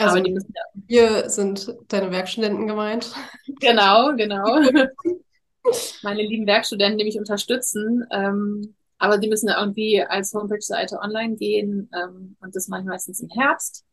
also 0.04 0.16
aber 0.16 0.24
die 0.24 0.32
müssen 0.32 0.52
ja 0.54 0.62
hier 0.88 1.30
sind 1.30 1.74
deine 1.88 2.10
Werkstudenten 2.10 2.66
gemeint. 2.66 3.14
Genau, 3.60 4.14
genau. 4.16 4.44
Meine 6.02 6.22
lieben 6.22 6.46
Werkstudenten, 6.46 6.98
die 6.98 7.04
mich 7.04 7.18
unterstützen. 7.18 8.06
Ähm, 8.10 8.74
aber 8.98 9.18
die 9.18 9.28
müssen 9.28 9.48
ja 9.48 9.60
irgendwie 9.60 10.02
als 10.02 10.32
Homepage-Seite 10.32 10.98
online 10.98 11.36
gehen 11.36 11.90
ähm, 11.94 12.36
und 12.40 12.54
das 12.54 12.68
mache 12.68 12.82
ich 12.82 12.86
meistens 12.86 13.20
im 13.20 13.28
Herbst. 13.28 13.84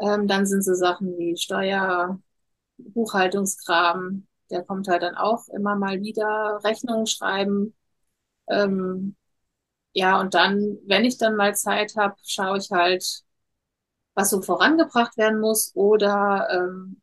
Ähm, 0.00 0.26
dann 0.26 0.46
sind 0.46 0.64
so 0.64 0.74
Sachen 0.74 1.16
wie 1.18 1.36
Steuer, 1.36 2.20
Buchhaltungskram, 2.78 4.26
der 4.50 4.62
kommt 4.62 4.88
halt 4.88 5.02
dann 5.02 5.16
auch 5.16 5.48
immer 5.48 5.76
mal 5.76 6.00
wieder, 6.00 6.60
Rechnungen 6.64 7.06
schreiben. 7.06 7.74
Ähm, 8.48 9.16
ja, 9.92 10.20
und 10.20 10.34
dann, 10.34 10.78
wenn 10.86 11.04
ich 11.04 11.18
dann 11.18 11.36
mal 11.36 11.54
Zeit 11.54 11.94
habe, 11.96 12.16
schaue 12.24 12.58
ich 12.58 12.70
halt, 12.70 13.22
was 14.14 14.30
so 14.30 14.42
vorangebracht 14.42 15.16
werden 15.16 15.40
muss 15.40 15.72
oder 15.74 16.48
ähm, 16.50 17.00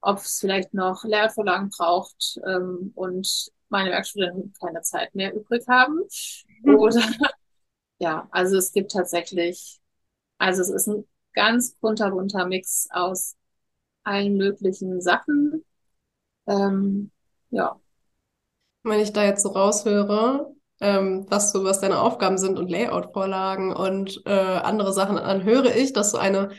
ob 0.00 0.18
es 0.18 0.38
vielleicht 0.40 0.72
noch 0.74 1.04
Lehrvorlagen 1.04 1.70
braucht 1.70 2.40
ähm, 2.46 2.92
und 2.94 3.50
meine 3.68 3.90
Werkstudenten 3.90 4.52
keine 4.60 4.82
Zeit 4.82 5.14
mehr 5.14 5.34
übrig 5.34 5.66
haben. 5.68 6.00
Mhm. 6.62 6.74
Oder 6.76 7.02
ja, 7.98 8.28
also 8.30 8.56
es 8.56 8.72
gibt 8.72 8.92
tatsächlich, 8.92 9.80
also 10.38 10.62
es 10.62 10.70
ist 10.70 10.88
ein 10.88 11.06
ganz 11.34 11.78
kunterbunter 11.80 12.46
Mix 12.46 12.88
aus 12.90 13.36
allen 14.02 14.36
möglichen 14.36 15.00
Sachen. 15.00 15.64
Ähm, 16.46 17.10
ja. 17.50 17.78
Wenn 18.82 19.00
ich 19.00 19.12
da 19.12 19.24
jetzt 19.24 19.42
so 19.42 19.50
raushöre, 19.50 20.54
ähm, 20.80 21.26
was 21.28 21.52
so, 21.52 21.64
was 21.64 21.80
deine 21.80 22.00
Aufgaben 22.00 22.38
sind 22.38 22.58
und 22.58 22.70
Layout-Vorlagen 22.70 23.72
und 23.72 24.22
äh, 24.26 24.30
andere 24.30 24.92
Sachen, 24.92 25.16
dann 25.16 25.44
höre 25.44 25.74
ich, 25.76 25.92
dass 25.92 26.12
du 26.12 26.18
eine 26.18 26.50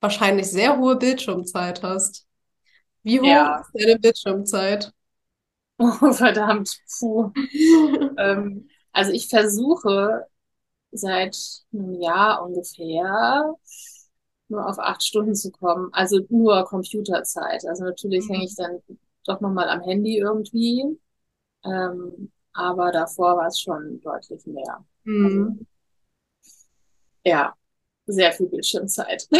wahrscheinlich 0.00 0.50
sehr 0.50 0.78
hohe 0.78 0.96
Bildschirmzeit 0.96 1.82
hast. 1.82 2.26
Wie 3.02 3.20
hoch 3.20 3.26
ja. 3.26 3.60
ist 3.60 3.84
deine 3.84 3.98
Bildschirmzeit? 3.98 4.92
Oh, 5.78 6.12
verdammt. 6.12 6.78
Puh. 6.98 7.32
ähm, 8.18 8.68
also 8.92 9.12
ich 9.12 9.28
versuche 9.28 10.26
seit 10.92 11.36
einem 11.72 12.00
Jahr 12.00 12.44
ungefähr 12.44 13.54
nur 14.48 14.68
auf 14.68 14.78
acht 14.78 15.02
Stunden 15.02 15.34
zu 15.34 15.50
kommen. 15.50 15.88
Also 15.92 16.20
nur 16.28 16.64
Computerzeit. 16.64 17.64
Also 17.66 17.84
natürlich 17.84 18.28
mhm. 18.28 18.34
hänge 18.34 18.44
ich 18.44 18.54
dann 18.54 18.80
doch 19.26 19.40
nochmal 19.40 19.68
am 19.68 19.80
Handy 19.80 20.18
irgendwie. 20.18 20.98
Ähm, 21.64 22.30
aber 22.54 22.90
davor 22.92 23.36
war 23.36 23.48
es 23.48 23.60
schon 23.60 24.00
deutlich 24.00 24.46
mehr. 24.46 24.84
Mhm. 25.04 25.26
Also, 25.26 25.66
ja, 27.24 27.54
sehr 28.06 28.32
viel 28.32 28.46
Bildschirmzeit. 28.46 29.28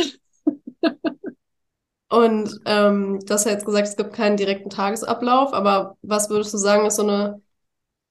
Und 2.09 2.61
ähm, 2.67 3.19
du 3.25 3.35
hast 3.35 3.45
ja 3.45 3.53
jetzt 3.53 3.65
gesagt, 3.65 3.89
es 3.89 3.97
gibt 3.97 4.13
keinen 4.13 4.37
direkten 4.37 4.71
Tagesablauf, 4.71 5.53
aber 5.53 5.97
was 6.03 6.31
würdest 6.31 6.55
du 6.55 6.59
sagen, 6.59 6.87
ist 6.87 6.97
so 6.97 7.03
eine, 7.03 7.43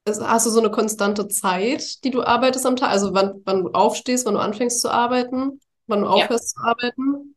ist, 0.06 0.22
hast 0.22 0.46
du 0.46 0.50
so 0.50 0.60
eine 0.60 0.72
konstante 0.72 1.28
Zeit, 1.30 2.04
die 2.04 2.12
du 2.12 2.22
arbeitest 2.22 2.66
am 2.66 2.76
Tag? 2.76 2.90
Also 2.90 3.14
wann, 3.14 3.42
wann 3.46 3.64
du 3.64 3.70
aufstehst, 3.70 4.26
wann 4.26 4.34
du 4.34 4.42
anfängst 4.42 4.82
zu 4.82 4.90
arbeiten, 4.90 5.62
wann 5.88 6.02
du 6.02 6.08
aufhörst 6.08 6.56
ja. 6.58 6.62
zu 6.62 6.68
arbeiten? 6.68 7.36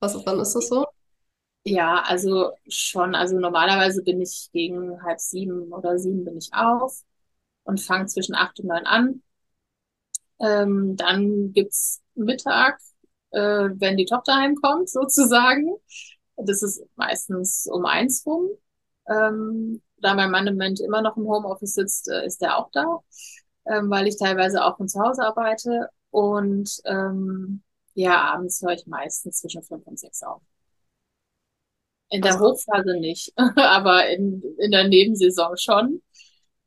Was, 0.00 0.16
wann 0.26 0.40
ist 0.40 0.54
das 0.54 0.68
so? 0.68 0.86
Ja, 1.64 2.02
also 2.06 2.52
schon. 2.68 3.14
Also 3.14 3.38
normalerweise 3.38 4.02
bin 4.02 4.20
ich 4.20 4.48
gegen 4.52 5.02
halb 5.02 5.20
sieben 5.20 5.72
oder 5.72 5.98
sieben 5.98 6.24
bin 6.24 6.38
ich 6.38 6.50
auf 6.54 7.02
und 7.64 7.80
fange 7.80 8.06
zwischen 8.06 8.34
acht 8.34 8.60
und 8.60 8.66
neun 8.68 8.86
an. 8.86 9.22
Ähm, 10.40 10.96
dann 10.96 11.52
gibt's 11.52 12.02
Mittag, 12.14 12.78
äh, 13.30 13.38
wenn 13.40 13.96
die 13.96 14.06
Tochter 14.06 14.34
heimkommt, 14.36 14.88
sozusagen. 14.90 15.76
Das 16.36 16.62
ist 16.62 16.82
meistens 16.96 17.66
um 17.70 17.84
eins 17.86 18.24
rum. 18.26 18.48
Ähm, 19.08 19.82
da 19.98 20.14
mein 20.14 20.30
Mann 20.30 20.46
im 20.46 20.54
Moment 20.54 20.80
immer 20.80 21.02
noch 21.02 21.16
im 21.16 21.26
Homeoffice 21.28 21.74
sitzt, 21.74 22.08
äh, 22.08 22.24
ist 22.26 22.42
er 22.42 22.56
auch 22.58 22.70
da, 22.72 23.00
ähm, 23.66 23.90
weil 23.90 24.06
ich 24.08 24.18
teilweise 24.18 24.64
auch 24.64 24.76
von 24.78 24.88
zu 24.88 25.00
Hause 25.00 25.24
arbeite. 25.24 25.90
Und 26.10 26.80
ähm, 26.86 27.62
ja, 27.94 28.22
abends 28.32 28.62
höre 28.62 28.72
ich 28.74 28.86
meistens 28.86 29.40
zwischen 29.40 29.62
fünf 29.62 29.86
und 29.86 29.98
sechs 29.98 30.22
auf. 30.22 30.42
In 32.10 32.22
der 32.22 32.40
Hochphase 32.40 32.98
nicht, 32.98 33.32
aber 33.56 34.08
in, 34.08 34.42
in 34.58 34.70
der 34.72 34.88
Nebensaison 34.88 35.56
schon. 35.56 36.02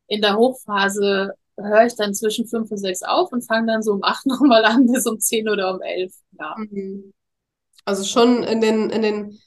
In 0.06 0.22
der 0.22 0.36
Hochphase 0.36 1.34
höre 1.56 1.86
ich 1.86 1.94
dann 1.96 2.14
zwischen 2.14 2.46
fünf 2.46 2.70
und 2.70 2.78
sechs 2.78 3.02
auf 3.02 3.32
und 3.32 3.42
fange 3.42 3.66
dann 3.66 3.82
so 3.82 3.92
um 3.92 4.02
acht 4.02 4.26
nochmal 4.26 4.64
an 4.64 4.90
bis 4.90 5.06
um 5.06 5.20
zehn 5.20 5.48
oder 5.48 5.74
um 5.74 5.82
elf. 5.82 6.14
Ja. 6.38 6.54
Mhm. 6.56 7.12
Also 7.84 8.04
schon 8.04 8.42
in 8.42 8.60
den, 8.60 8.90
in 8.90 9.02
den, 9.02 9.38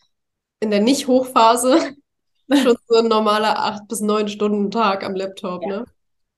in 0.59 0.69
der 0.69 0.81
Nicht-Hochphase 0.81 1.95
schon 2.53 2.77
so 2.87 2.95
ein 2.95 3.07
normaler 3.07 3.57
acht 3.57 3.87
bis 3.87 3.99
neun 3.99 4.27
Stunden 4.27 4.71
Tag 4.71 5.03
am 5.03 5.15
Laptop, 5.15 5.63
ja. 5.63 5.67
ne? 5.69 5.85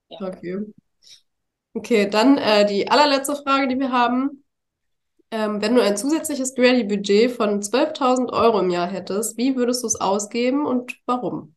Ja. 0.10 0.28
Okay. 0.28 0.74
Okay, 1.74 2.10
dann 2.10 2.38
äh, 2.38 2.66
die 2.66 2.90
allerletzte 2.90 3.36
Frage, 3.36 3.68
die 3.68 3.80
wir 3.80 3.92
haben. 3.92 4.44
Ähm, 5.32 5.60
wenn 5.62 5.74
du 5.76 5.82
ein 5.82 5.98
zusätzliches 5.98 6.56
Ready-Budget 6.58 7.32
von 7.32 7.62
12.000 7.64 8.32
Euro 8.32 8.60
im 8.60 8.70
Jahr 8.70 8.88
hättest, 8.88 9.38
wie 9.38 9.56
würdest 9.56 9.82
du 9.84 9.88
es 9.88 10.00
ausgeben 10.00 10.66
und 10.68 11.00
warum? 11.08 11.56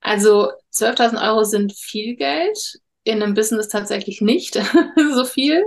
Also 0.00 0.50
12.000 0.70 1.20
Euro 1.22 1.44
sind 1.44 1.72
viel 1.74 2.16
Geld, 2.16 2.80
in 3.04 3.22
einem 3.22 3.34
Business 3.34 3.68
tatsächlich 3.68 4.20
nicht 4.20 4.54
so 5.14 5.24
viel. 5.24 5.64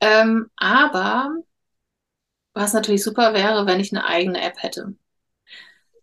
Ähm, 0.00 0.48
aber 0.56 1.30
was 2.52 2.74
natürlich 2.74 3.02
super 3.04 3.32
wäre, 3.32 3.64
wenn 3.66 3.80
ich 3.80 3.90
eine 3.92 4.04
eigene 4.04 4.42
App 4.42 4.62
hätte. 4.62 4.94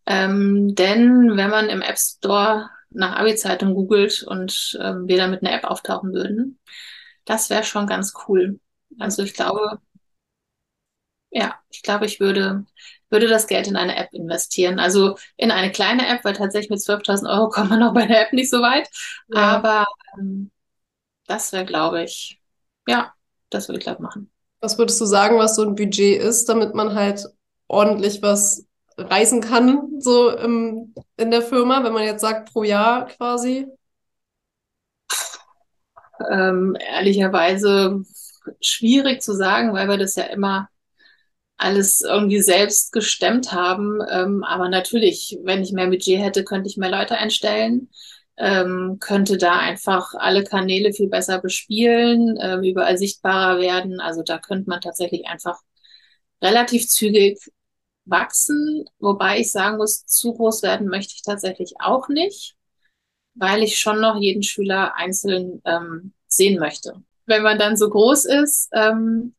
Ähm, 0.05 0.75
denn 0.75 1.35
wenn 1.35 1.49
man 1.49 1.69
im 1.69 1.81
App 1.81 1.97
Store 1.97 2.69
nach 2.91 3.15
Abi-Zeitung 3.17 3.73
googelt 3.73 4.23
und 4.23 4.77
ähm, 4.81 5.07
wir 5.07 5.17
damit 5.17 5.41
eine 5.41 5.51
App 5.51 5.63
auftauchen 5.65 6.13
würden, 6.13 6.59
das 7.25 7.49
wäre 7.49 7.63
schon 7.63 7.87
ganz 7.87 8.13
cool. 8.27 8.59
Also 8.99 9.23
ich 9.23 9.33
glaube, 9.33 9.79
ja, 11.36 11.54
ich 11.69 11.84
glaube, 11.84 12.06
ich 12.06 12.21
würde, 12.21 12.65
würde 13.10 13.28
das 13.28 13.48
Geld 13.48 13.67
in 13.67 13.76
eine 13.76 13.98
App 13.98 14.13
investieren. 14.13 14.80
Also 14.80 15.17
in 15.36 15.52
eine 15.52 15.69
kleine 15.69 16.08
App, 16.08 16.24
weil 16.24 16.34
tatsächlich 16.34 16.69
mit 16.69 16.80
12.000 16.80 17.30
Euro 17.30 17.50
kommt 17.50 17.69
man 17.69 17.84
auch 17.84 17.93
bei 17.93 18.08
der 18.08 18.21
App 18.21 18.34
nicht 18.34 18.50
so 18.50 18.62
weit. 18.62 18.88
Ja. 19.28 19.58
Aber 19.58 19.86
ähm, 20.17 20.50
das 21.28 21.52
wäre, 21.52 21.65
glaube 21.65 22.04
ich, 22.04 22.39
ja, 22.88 23.13
das 23.50 23.67
würde 23.67 23.80
ich, 23.80 23.84
glaube 23.84 24.02
machen. 24.02 24.32
Was 24.62 24.78
würdest 24.78 25.00
du 25.02 25.06
sagen, 25.06 25.38
was 25.38 25.58
so 25.58 25.63
ein 25.63 25.76
Budget 25.76 26.21
ist, 26.21 26.48
damit 26.48 26.74
man 26.74 26.95
halt 26.95 27.26
ordentlich 27.67 28.21
was 28.21 28.65
reisen 28.98 29.41
kann, 29.41 30.00
so 30.00 30.30
im, 30.30 30.95
in 31.17 31.32
der 31.32 31.41
Firma, 31.41 31.84
wenn 31.84 31.91
man 31.91 32.04
jetzt 32.04 32.21
sagt, 32.21 32.54
pro 32.54 32.63
Jahr 32.63 33.08
quasi? 33.08 33.67
Ähm, 36.32 36.78
ehrlicherweise 36.80 38.04
schwierig 38.62 39.21
zu 39.21 39.34
sagen, 39.36 39.74
weil 39.74 39.89
wir 39.89 39.98
das 39.98 40.15
ja 40.15 40.24
immer 40.24 40.69
alles 41.57 42.01
irgendwie 42.01 42.41
selbst 42.41 42.91
gestemmt 42.91 43.51
haben. 43.51 43.99
Ähm, 44.09 44.43
aber 44.43 44.69
natürlich, 44.69 45.37
wenn 45.43 45.61
ich 45.61 45.71
mehr 45.71 45.87
Budget 45.87 46.19
hätte, 46.19 46.43
könnte 46.43 46.69
ich 46.69 46.77
mehr 46.77 46.91
Leute 46.91 47.15
einstellen, 47.17 47.89
ähm, 48.37 48.97
könnte 48.99 49.37
da 49.37 49.57
einfach 49.59 50.13
alle 50.15 50.43
Kanäle 50.43 50.91
viel 50.93 51.07
besser 51.09 51.39
bespielen, 51.39 52.37
ähm, 52.41 52.63
überall 52.63 52.97
sichtbarer 52.97 53.59
werden. 53.61 53.99
Also 53.99 54.23
da 54.23 54.37
könnte 54.37 54.69
man 54.69 54.81
tatsächlich 54.81 55.27
einfach 55.27 55.59
relativ 56.41 56.87
zügig 56.87 57.39
wachsen, 58.05 58.85
wobei 58.99 59.39
ich 59.39 59.51
sagen 59.51 59.77
muss, 59.77 60.05
zu 60.05 60.33
groß 60.33 60.63
werden 60.63 60.87
möchte 60.87 61.13
ich 61.15 61.23
tatsächlich 61.23 61.73
auch 61.79 62.07
nicht, 62.09 62.55
weil 63.33 63.63
ich 63.63 63.79
schon 63.79 63.99
noch 63.99 64.19
jeden 64.19 64.43
Schüler 64.43 64.95
einzeln 64.95 65.61
ähm, 65.65 66.13
sehen 66.27 66.59
möchte. 66.59 67.01
Wenn 67.25 67.41
man 67.41 67.57
dann 67.57 67.77
so 67.77 67.89
groß 67.89 68.25
ist, 68.25 68.69
ähm, 68.73 69.33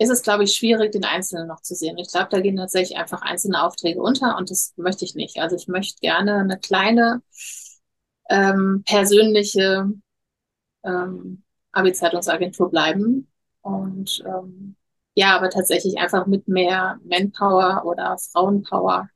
ist 0.00 0.08
es, 0.08 0.22
glaube 0.22 0.44
ich, 0.44 0.54
schwierig, 0.54 0.92
den 0.92 1.04
Einzelnen 1.04 1.46
noch 1.46 1.60
zu 1.60 1.74
sehen. 1.74 1.98
Ich 1.98 2.10
glaube, 2.10 2.28
da 2.30 2.40
gehen 2.40 2.56
tatsächlich 2.56 2.98
einfach 2.98 3.20
einzelne 3.20 3.62
Aufträge 3.62 4.00
unter 4.00 4.38
und 4.38 4.50
das 4.50 4.72
möchte 4.76 5.04
ich 5.04 5.14
nicht. 5.14 5.38
Also 5.38 5.56
ich 5.56 5.68
möchte 5.68 6.00
gerne 6.00 6.36
eine 6.36 6.58
kleine, 6.58 7.22
ähm, 8.30 8.82
persönliche 8.86 9.92
ähm, 10.84 11.42
Abi-Zeitungsagentur 11.72 12.70
bleiben 12.70 13.30
und 13.60 14.22
ähm, 14.26 14.76
ja, 15.14 15.36
aber 15.36 15.50
tatsächlich 15.50 15.98
einfach 15.98 16.26
mit 16.26 16.48
mehr 16.48 16.98
Manpower 17.04 17.82
oder 17.84 18.16
Frauenpower, 18.18 19.10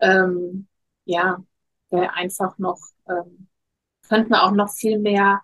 ähm, 0.00 0.68
ja, 1.06 1.42
wäre 1.90 2.12
einfach 2.14 2.58
noch, 2.58 2.80
ähm, 3.08 3.48
könnten 4.08 4.30
wir 4.30 4.42
auch 4.42 4.50
noch 4.52 4.70
viel 4.74 4.98
mehr 4.98 5.40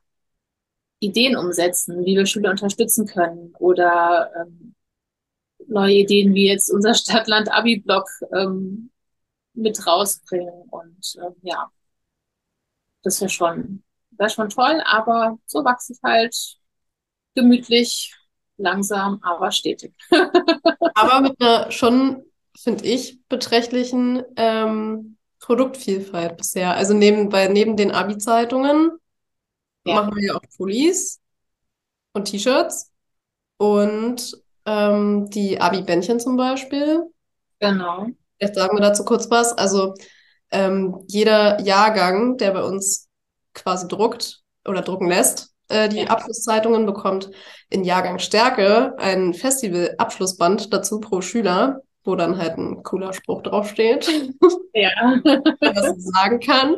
Ideen 1.00 1.36
umsetzen, 1.36 2.04
wie 2.04 2.16
wir 2.16 2.26
Schüler 2.26 2.50
unterstützen 2.50 3.06
können 3.06 3.54
oder 3.58 4.30
ähm, 4.36 4.74
neue 5.66 5.94
Ideen 5.94 6.34
wie 6.34 6.48
jetzt 6.48 6.70
unser 6.70 6.94
Stadtland-Abi-Blog 6.94 8.08
ähm, 8.32 8.90
mit 9.54 9.86
rausbringen. 9.86 10.68
Und 10.70 11.16
ähm, 11.22 11.34
ja, 11.42 11.70
das 13.02 13.20
wäre 13.20 13.30
schon, 13.30 13.82
wäre 14.10 14.30
schon 14.30 14.48
toll, 14.48 14.82
aber 14.84 15.38
so 15.46 15.64
wachse 15.64 15.92
ich 15.92 15.98
halt 16.02 16.36
gemütlich, 17.34 18.14
langsam, 18.56 19.20
aber 19.22 19.52
stetig. 19.52 19.92
aber 20.94 21.20
mit 21.20 21.40
einer 21.40 21.70
schon, 21.70 22.24
finde 22.56 22.84
ich, 22.86 23.20
beträchtlichen 23.28 24.24
ähm, 24.36 25.16
Produktvielfalt 25.38 26.36
bisher. 26.36 26.74
Also 26.74 26.94
neben, 26.94 27.28
bei, 27.28 27.46
neben 27.46 27.76
den 27.76 27.92
Abi-Zeitungen 27.92 28.98
ja. 29.88 29.94
machen 29.94 30.14
wir 30.16 30.24
ja 30.24 30.34
auch 30.34 30.42
Pullis 30.56 31.20
und 32.12 32.26
T-Shirts 32.26 32.90
und 33.58 34.32
ähm, 34.66 35.30
die 35.30 35.60
Abi-Bändchen 35.60 36.20
zum 36.20 36.36
Beispiel. 36.36 37.04
Genau. 37.60 38.06
Vielleicht 38.38 38.54
sagen 38.54 38.76
wir 38.76 38.82
dazu 38.82 39.04
kurz 39.04 39.30
was. 39.30 39.52
Also 39.52 39.94
ähm, 40.50 41.04
jeder 41.08 41.60
Jahrgang, 41.60 42.36
der 42.36 42.52
bei 42.52 42.62
uns 42.62 43.08
quasi 43.54 43.88
druckt 43.88 44.42
oder 44.66 44.82
drucken 44.82 45.08
lässt, 45.08 45.54
äh, 45.68 45.88
die 45.88 46.00
ja. 46.00 46.06
Abschlusszeitungen 46.06 46.86
bekommt 46.86 47.30
in 47.68 47.84
Jahrgang 47.84 48.18
Stärke 48.18 48.94
ein 48.98 49.34
Festival-Abschlussband 49.34 50.72
dazu 50.72 51.00
pro 51.00 51.20
Schüler, 51.20 51.82
wo 52.08 52.16
dann 52.16 52.38
halt 52.38 52.56
ein 52.56 52.82
cooler 52.82 53.12
Spruch 53.12 53.42
draufsteht. 53.42 54.08
Ja. 54.72 54.90
was 55.24 55.96
ich 55.96 56.04
sagen 56.04 56.40
kann. 56.40 56.76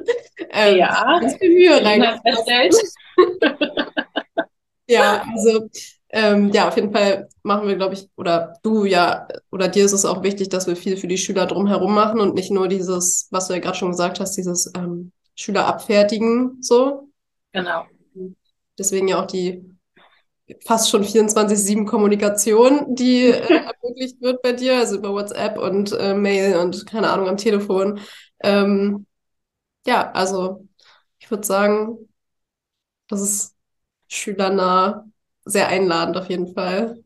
Ähm, 0.50 0.76
ja. 0.76 1.20
Ganz 1.20 1.36
viel 1.36 1.50
Mühe 1.50 1.82
reingestellt. 1.82 2.74
ja, 4.88 5.24
also 5.32 5.68
ähm, 6.10 6.50
ja, 6.50 6.66
auf 6.66 6.74
jeden 6.74 6.92
Fall 6.92 7.28
machen 7.44 7.68
wir, 7.68 7.76
glaube 7.76 7.94
ich, 7.94 8.08
oder 8.16 8.58
du 8.62 8.84
ja, 8.84 9.28
oder 9.52 9.68
dir 9.68 9.84
ist 9.84 9.92
es 9.92 10.04
auch 10.04 10.24
wichtig, 10.24 10.48
dass 10.48 10.66
wir 10.66 10.74
viel 10.74 10.96
für 10.96 11.06
die 11.06 11.18
Schüler 11.18 11.46
drumherum 11.46 11.94
machen 11.94 12.20
und 12.20 12.34
nicht 12.34 12.50
nur 12.50 12.66
dieses, 12.66 13.28
was 13.30 13.46
du 13.46 13.54
ja 13.54 13.60
gerade 13.60 13.78
schon 13.78 13.92
gesagt 13.92 14.18
hast, 14.18 14.36
dieses 14.36 14.72
ähm, 14.76 15.12
Schüler 15.36 15.66
abfertigen, 15.66 16.58
so. 16.60 17.08
Genau. 17.52 17.84
Deswegen 18.76 19.06
ja 19.06 19.22
auch 19.22 19.26
die 19.26 19.69
fast 20.64 20.90
schon 20.90 21.04
24-7 21.04 21.86
Kommunikation, 21.86 22.94
die 22.94 23.26
äh, 23.26 23.64
ermöglicht 23.82 24.20
wird 24.20 24.42
bei 24.42 24.52
dir, 24.52 24.78
also 24.78 24.96
über 24.96 25.12
WhatsApp 25.12 25.58
und 25.58 25.92
äh, 25.92 26.14
Mail 26.14 26.56
und 26.58 26.86
keine 26.86 27.10
Ahnung 27.10 27.28
am 27.28 27.36
Telefon. 27.36 28.00
Ähm, 28.42 29.06
ja, 29.86 30.10
also 30.12 30.66
ich 31.18 31.30
würde 31.30 31.46
sagen, 31.46 32.08
das 33.08 33.20
ist 33.20 33.56
schülernah, 34.08 35.06
sehr 35.44 35.68
einladend 35.68 36.16
auf 36.16 36.28
jeden 36.28 36.54
Fall. 36.54 37.02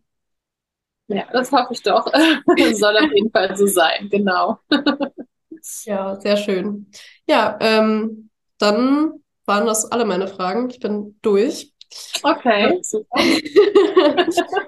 Ja, 1.08 1.26
das 1.32 1.52
hoffe 1.52 1.72
ich 1.74 1.82
doch. 1.82 2.10
das 2.10 2.78
soll 2.78 2.96
auf 2.96 3.12
jeden 3.12 3.30
Fall 3.30 3.56
so 3.56 3.66
sein, 3.66 4.08
genau. 4.10 4.58
ja, 5.84 6.18
sehr 6.20 6.36
schön. 6.36 6.90
Ja, 7.26 7.58
ähm, 7.60 8.30
dann 8.58 9.22
waren 9.44 9.66
das 9.66 9.90
alle 9.90 10.04
meine 10.04 10.28
Fragen. 10.28 10.70
Ich 10.70 10.80
bin 10.80 11.18
durch. 11.22 11.73
Okay. 12.22 12.80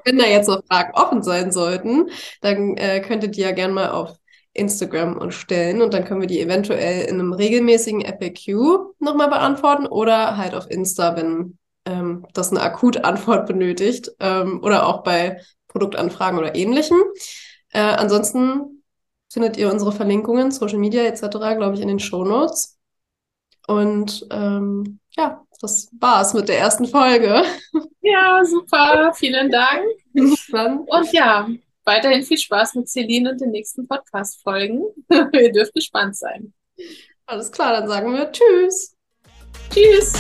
Wenn 0.04 0.18
da 0.18 0.26
jetzt 0.26 0.48
noch 0.48 0.62
Fragen 0.66 0.92
offen 0.94 1.22
sein 1.22 1.52
sollten, 1.52 2.10
dann 2.40 2.76
äh, 2.76 3.00
könntet 3.00 3.36
ihr 3.36 3.46
ja 3.46 3.52
gerne 3.52 3.72
mal 3.72 3.90
auf 3.90 4.16
Instagram 4.52 5.16
und 5.16 5.32
stellen 5.32 5.82
und 5.82 5.92
dann 5.94 6.04
können 6.04 6.20
wir 6.20 6.28
die 6.28 6.40
eventuell 6.40 7.06
in 7.06 7.20
einem 7.20 7.32
regelmäßigen 7.32 8.02
FAQ 8.02 8.94
nochmal 8.98 9.28
beantworten 9.28 9.86
oder 9.86 10.36
halt 10.36 10.54
auf 10.54 10.70
Insta, 10.70 11.16
wenn 11.16 11.58
ähm, 11.84 12.26
das 12.32 12.50
eine 12.50 12.62
Akutantwort 12.62 13.46
benötigt 13.46 14.10
ähm, 14.18 14.60
oder 14.62 14.86
auch 14.86 15.02
bei 15.02 15.40
Produktanfragen 15.68 16.38
oder 16.38 16.54
ähnlichem. 16.54 16.98
Äh, 17.72 17.80
ansonsten 17.80 18.82
findet 19.30 19.56
ihr 19.56 19.70
unsere 19.70 19.92
Verlinkungen, 19.92 20.50
Social 20.50 20.78
Media 20.78 21.02
etc., 21.04 21.28
glaube 21.56 21.74
ich, 21.74 21.80
in 21.80 21.88
den 21.88 22.00
Show 22.00 22.24
Notes. 22.24 22.78
Und 23.66 24.26
ähm, 24.30 25.00
ja, 25.10 25.44
das 25.58 25.88
war's 25.98 26.34
mit 26.34 26.48
der 26.48 26.58
ersten 26.58 26.86
Folge. 26.86 27.42
Ja, 28.00 28.44
super. 28.44 29.12
Vielen 29.14 29.50
Dank. 29.50 29.84
Und 30.14 31.12
ja, 31.12 31.48
weiterhin 31.84 32.22
viel 32.22 32.38
Spaß 32.38 32.74
mit 32.74 32.88
Celine 32.88 33.32
und 33.32 33.40
den 33.40 33.50
nächsten 33.50 33.86
Podcast-Folgen. 33.86 34.84
Ihr 35.32 35.52
dürft 35.52 35.74
gespannt 35.74 36.16
sein. 36.16 36.52
Alles 37.26 37.50
klar, 37.50 37.72
dann 37.72 37.88
sagen 37.88 38.12
wir 38.12 38.30
Tschüss. 38.30 38.94
Tschüss. 39.70 40.12